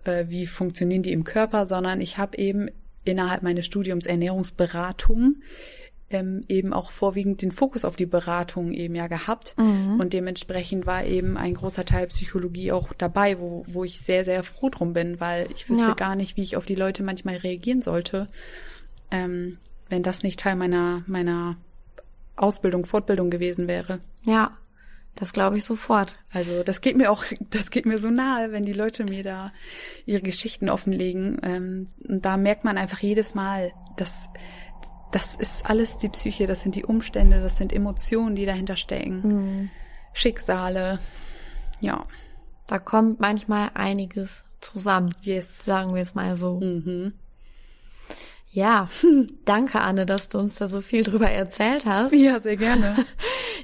äh, 0.05 0.25
wie 0.29 0.47
funktionieren 0.47 1.03
die 1.03 1.13
im 1.13 1.23
Körper, 1.25 1.67
sondern 1.67 2.01
ich 2.01 2.19
habe 2.19 2.37
eben 2.39 2.69
innerhalb 3.05 3.43
meines 3.43 3.67
Studiums 3.67 4.07
Ernährungsberatung 4.07 5.37
ähm, 6.11 6.45
eben 6.49 6.73
auch 6.73 6.91
vorwiegend 6.91 7.43
den 7.43 7.53
Fokus 7.53 7.85
auf 7.85 7.95
die 7.97 8.07
Beratung 8.07 8.73
eben 8.73 8.95
ja 8.95 9.09
gehabt. 9.09 9.55
Mhm. 9.59 10.01
Und 10.01 10.15
dementsprechend 10.15 10.87
war 10.87 11.05
eben 11.05 11.37
ein 11.37 11.53
großer 11.53 11.85
Teil 11.85 12.07
Psychologie 12.07 12.73
auch 12.73 12.95
dabei, 12.95 13.39
wo, 13.39 13.63
wo 13.69 13.85
ich 13.85 14.01
sehr, 14.01 14.25
sehr 14.25 14.43
froh 14.43 14.71
drum 14.71 14.95
bin, 14.95 15.21
weil 15.21 15.49
ich 15.55 15.69
wüsste 15.69 15.85
Ja. 15.85 15.95
gar 15.95 16.17
nicht, 16.17 16.37
wie 16.39 16.43
ich 16.43 16.57
auf 16.57 16.65
die 16.65 16.77
Leute 16.77 17.03
manchmal 17.03 17.37
reagieren 17.37 17.83
sollte, 17.83 18.27
ähm, 19.11 19.59
wenn 19.89 20.03
das 20.03 20.23
nicht 20.23 20.41
Teil 20.41 20.57
meiner, 20.57 21.03
meiner 21.07 21.57
Ausbildung, 22.37 22.87
Fortbildung 22.87 23.31
gewesen 23.31 23.69
wäre. 23.69 24.01
ja, 24.23 24.53
das 25.17 25.33
glaube 25.33 25.57
ich 25.57 25.65
sofort. 25.65 26.17
Also 26.33 26.63
das 26.63 26.81
geht 26.81 26.97
mir 26.97 27.11
auch, 27.11 27.25
das 27.51 27.71
geht 27.73 27.87
mir 27.87 27.99
so 27.99 28.09
nahe, 28.09 28.53
wenn 28.53 28.63
die 28.63 28.73
Leute 28.73 29.03
mir 29.05 29.25
da 29.25 29.53
ihre 30.07 30.23
Geschichten 30.23 30.69
offenlegen. 30.69 31.41
Ähm, 31.43 31.89
und 32.09 32.25
da 32.25 32.37
merkt 32.37 32.63
man 32.65 32.79
einfach 32.79 33.01
jedes 33.01 33.35
Mal, 33.35 33.73
dass 33.97 34.29
das 35.11 35.35
ist 35.35 35.69
alles 35.69 35.99
die 35.99 36.09
Psyche, 36.11 36.47
das 36.47 36.61
sind 36.63 36.77
die 36.77 36.85
Umstände, 36.85 37.41
das 37.43 37.57
sind 37.57 37.73
Emotionen, 37.73 38.37
die 38.37 38.47
dahinter 38.47 38.77
stecken, 38.77 39.23
Mhm. 39.25 39.71
Schicksale. 40.13 41.01
Ja, 41.81 42.05
Da 42.69 42.79
kommt 42.79 43.19
manchmal 43.19 43.71
einiges 43.75 44.45
zusammen, 44.61 45.11
yes. 45.23 45.65
sagen 45.65 45.95
wir 45.95 46.03
es 46.03 46.15
mal 46.15 46.37
so. 46.37 46.61
Mhm. 46.61 47.15
Ja, 48.51 48.89
danke 49.45 49.81
Anne, 49.81 50.07
dass 50.07 50.29
du 50.29 50.39
uns 50.39 50.57
da 50.57 50.69
so 50.69 50.81
viel 50.81 51.03
drüber 51.03 51.31
erzählt 51.31 51.85
hast. 51.85 52.13
Ja, 52.13 52.41
sehr 52.41 52.57
gerne. 52.57 52.97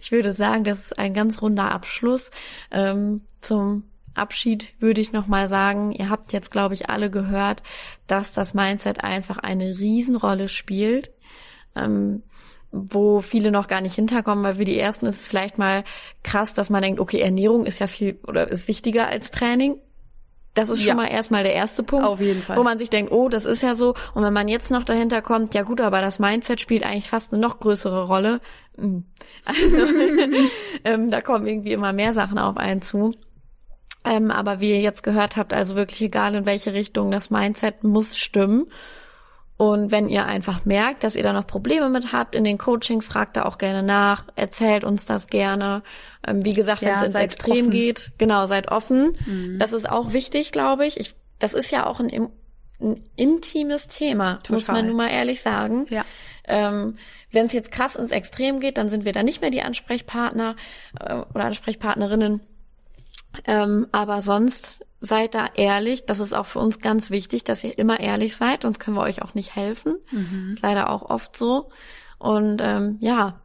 Ich 0.00 0.12
würde 0.12 0.34
sagen, 0.34 0.64
das 0.64 0.80
ist 0.80 0.98
ein 0.98 1.14
ganz 1.14 1.40
runder 1.40 1.72
Abschluss. 1.72 2.30
Ähm, 2.70 3.22
zum 3.40 3.84
Abschied 4.12 4.74
würde 4.78 5.00
ich 5.00 5.12
noch 5.12 5.26
mal 5.26 5.48
sagen, 5.48 5.92
ihr 5.92 6.10
habt 6.10 6.34
jetzt, 6.34 6.50
glaube 6.50 6.74
ich, 6.74 6.90
alle 6.90 7.10
gehört, 7.10 7.62
dass 8.06 8.32
das 8.32 8.52
Mindset 8.52 9.02
einfach 9.02 9.38
eine 9.38 9.78
Riesenrolle 9.78 10.48
spielt, 10.48 11.10
ähm, 11.74 12.22
wo 12.70 13.20
viele 13.20 13.50
noch 13.50 13.66
gar 13.66 13.80
nicht 13.80 13.94
hinterkommen, 13.94 14.44
weil 14.44 14.56
für 14.56 14.66
die 14.66 14.78
ersten 14.78 15.06
ist 15.06 15.20
es 15.20 15.26
vielleicht 15.26 15.56
mal 15.56 15.84
krass, 16.22 16.52
dass 16.52 16.68
man 16.68 16.82
denkt, 16.82 17.00
okay, 17.00 17.20
Ernährung 17.20 17.64
ist 17.64 17.78
ja 17.78 17.86
viel 17.86 18.18
oder 18.26 18.50
ist 18.50 18.68
wichtiger 18.68 19.06
als 19.08 19.30
Training. 19.30 19.78
Das 20.54 20.68
ist 20.70 20.78
schon 20.80 20.88
Ja. 20.88 20.94
mal 20.94 21.06
erstmal 21.08 21.42
der 21.42 21.52
erste 21.54 21.82
Punkt, 21.82 22.06
Auf 22.06 22.20
jeden 22.20 22.40
Fall. 22.40 22.56
wo 22.56 22.62
man 22.62 22.78
sich 22.78 22.88
denkt, 22.88 23.10
oh, 23.10 23.28
das 23.28 23.44
ist 23.44 23.62
ja 23.62 23.74
so. 23.74 23.94
Und 24.14 24.22
wenn 24.22 24.32
man 24.32 24.46
jetzt 24.48 24.70
noch 24.70 24.84
dahinter 24.84 25.20
kommt, 25.20 25.52
ja 25.54 25.62
gut, 25.62 25.80
aber 25.80 26.00
das 26.00 26.20
Mindset 26.20 26.60
spielt 26.60 26.84
eigentlich 26.84 27.08
fast 27.10 27.32
eine 27.32 27.42
noch 27.42 27.58
größere 27.60 28.06
Rolle. 28.06 28.40
Hm. 28.78 29.04
Also, 29.44 29.76
ähm, 30.84 31.10
da 31.10 31.20
kommen 31.20 31.46
irgendwie 31.46 31.72
immer 31.72 31.92
mehr 31.92 32.14
Sachen 32.14 32.38
auf 32.38 32.56
einen 32.56 32.82
zu. 32.82 33.14
Ähm, 34.04 34.30
aber 34.30 34.60
wie 34.60 34.70
ihr 34.70 34.80
jetzt 34.80 35.02
gehört 35.02 35.36
habt, 35.36 35.52
also 35.54 35.76
wirklich 35.76 36.00
egal 36.02 36.34
in 36.34 36.46
welche 36.46 36.72
Richtung, 36.72 37.10
das 37.10 37.30
Mindset 37.30 37.82
muss 37.84 38.16
stimmen. 38.16 38.66
Und 39.56 39.92
wenn 39.92 40.08
ihr 40.08 40.26
einfach 40.26 40.64
merkt, 40.64 41.04
dass 41.04 41.14
ihr 41.14 41.22
da 41.22 41.32
noch 41.32 41.46
Probleme 41.46 41.88
mit 41.88 42.12
habt 42.12 42.34
in 42.34 42.42
den 42.42 42.58
Coachings, 42.58 43.06
fragt 43.06 43.36
da 43.36 43.44
auch 43.44 43.56
gerne 43.56 43.84
nach, 43.84 44.26
erzählt 44.34 44.82
uns 44.82 45.06
das 45.06 45.28
gerne. 45.28 45.82
Ähm, 46.26 46.44
wie 46.44 46.54
gesagt, 46.54 46.82
wenn 46.82 46.88
Ja, 46.88 46.96
es 46.96 47.02
ins 47.02 47.14
Extrem 47.14 47.66
offen. 47.66 47.70
geht, 47.70 48.10
genau, 48.18 48.46
seid 48.46 48.72
offen. 48.72 49.56
Das 49.60 49.72
ist 49.72 49.88
auch 49.88 50.12
wichtig, 50.12 50.50
glaube 50.50 50.86
ich. 50.86 50.98
ich. 50.98 51.14
Das 51.38 51.52
ist 51.54 51.70
ja 51.70 51.86
auch 51.86 52.00
ein, 52.00 52.30
ein 52.80 53.04
intimes 53.14 53.86
Thema, 53.86 54.40
muss 54.50 54.64
Total. 54.64 54.74
man 54.76 54.86
nun 54.88 54.96
mal 54.96 55.10
ehrlich 55.10 55.40
sagen. 55.40 55.86
Ja. 55.88 56.04
Ähm, 56.46 56.98
wenn 57.30 57.46
es 57.46 57.52
jetzt 57.52 57.70
krass 57.70 57.94
ins 57.96 58.10
Extrem 58.10 58.58
geht, 58.60 58.76
dann 58.76 58.90
sind 58.90 59.04
wir 59.04 59.12
da 59.12 59.22
nicht 59.22 59.40
mehr 59.40 59.50
die 59.50 59.62
Ansprechpartner 59.62 60.56
äh, 61.00 61.14
oder 61.14 61.44
Ansprechpartnerinnen. 61.44 62.40
Ähm, 63.46 63.86
aber 63.92 64.22
sonst 64.22 64.84
seid 65.00 65.34
da 65.34 65.46
ehrlich. 65.54 66.06
Das 66.06 66.18
ist 66.18 66.32
auch 66.32 66.46
für 66.46 66.60
uns 66.60 66.80
ganz 66.80 67.10
wichtig, 67.10 67.44
dass 67.44 67.64
ihr 67.64 67.78
immer 67.78 68.00
ehrlich 68.00 68.36
seid, 68.36 68.62
sonst 68.62 68.78
können 68.78 68.96
wir 68.96 69.02
euch 69.02 69.22
auch 69.22 69.34
nicht 69.34 69.54
helfen. 69.54 69.96
Ist 70.52 70.62
leider 70.62 70.90
auch 70.90 71.02
oft 71.10 71.36
so. 71.36 71.70
Und 72.18 72.60
ähm, 72.62 72.96
ja, 73.00 73.40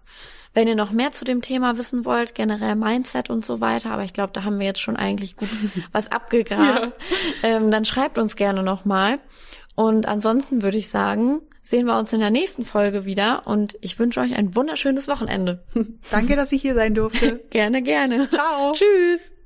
wenn 0.54 0.68
ihr 0.68 0.76
noch 0.76 0.92
mehr 0.92 1.12
zu 1.12 1.26
dem 1.26 1.42
Thema 1.42 1.78
wissen 1.78 2.06
wollt, 2.06 2.34
generell 2.34 2.76
Mindset 2.76 3.30
und 3.30 3.46
so 3.46 3.62
weiter, 3.62 3.92
aber 3.92 4.04
ich 4.04 4.14
glaube, 4.14 4.34
da 4.34 4.44
haben 4.44 4.60
wir 4.60 4.66
jetzt 4.66 4.82
schon 4.82 4.96
eigentlich 4.96 5.36
gut 5.36 5.50
was 5.92 6.12
abgegrast, 6.12 6.94
ähm, 7.44 7.72
dann 7.72 7.86
schreibt 7.86 8.18
uns 8.18 8.36
gerne 8.36 8.64
nochmal. 8.64 9.20
Und 9.76 10.08
ansonsten 10.08 10.62
würde 10.62 10.78
ich 10.78 10.90
sagen, 10.90 11.42
sehen 11.62 11.86
wir 11.86 11.98
uns 11.98 12.12
in 12.14 12.20
der 12.20 12.32
nächsten 12.32 12.66
Folge 12.66 13.06
wieder 13.06 13.44
und 13.46 13.78
ich 13.82 14.00
wünsche 14.00 14.20
euch 14.20 14.36
ein 14.36 14.56
wunderschönes 14.56 15.08
Wochenende. 15.08 15.64
Danke, 16.10 16.36
dass 16.36 16.52
ich 16.52 16.62
hier 16.62 16.76
sein 16.76 16.96
durfte. 16.96 17.44
gerne, 17.50 17.82
gerne. 17.82 18.30
Ciao. 18.30 18.74
Tschüss. 18.74 19.39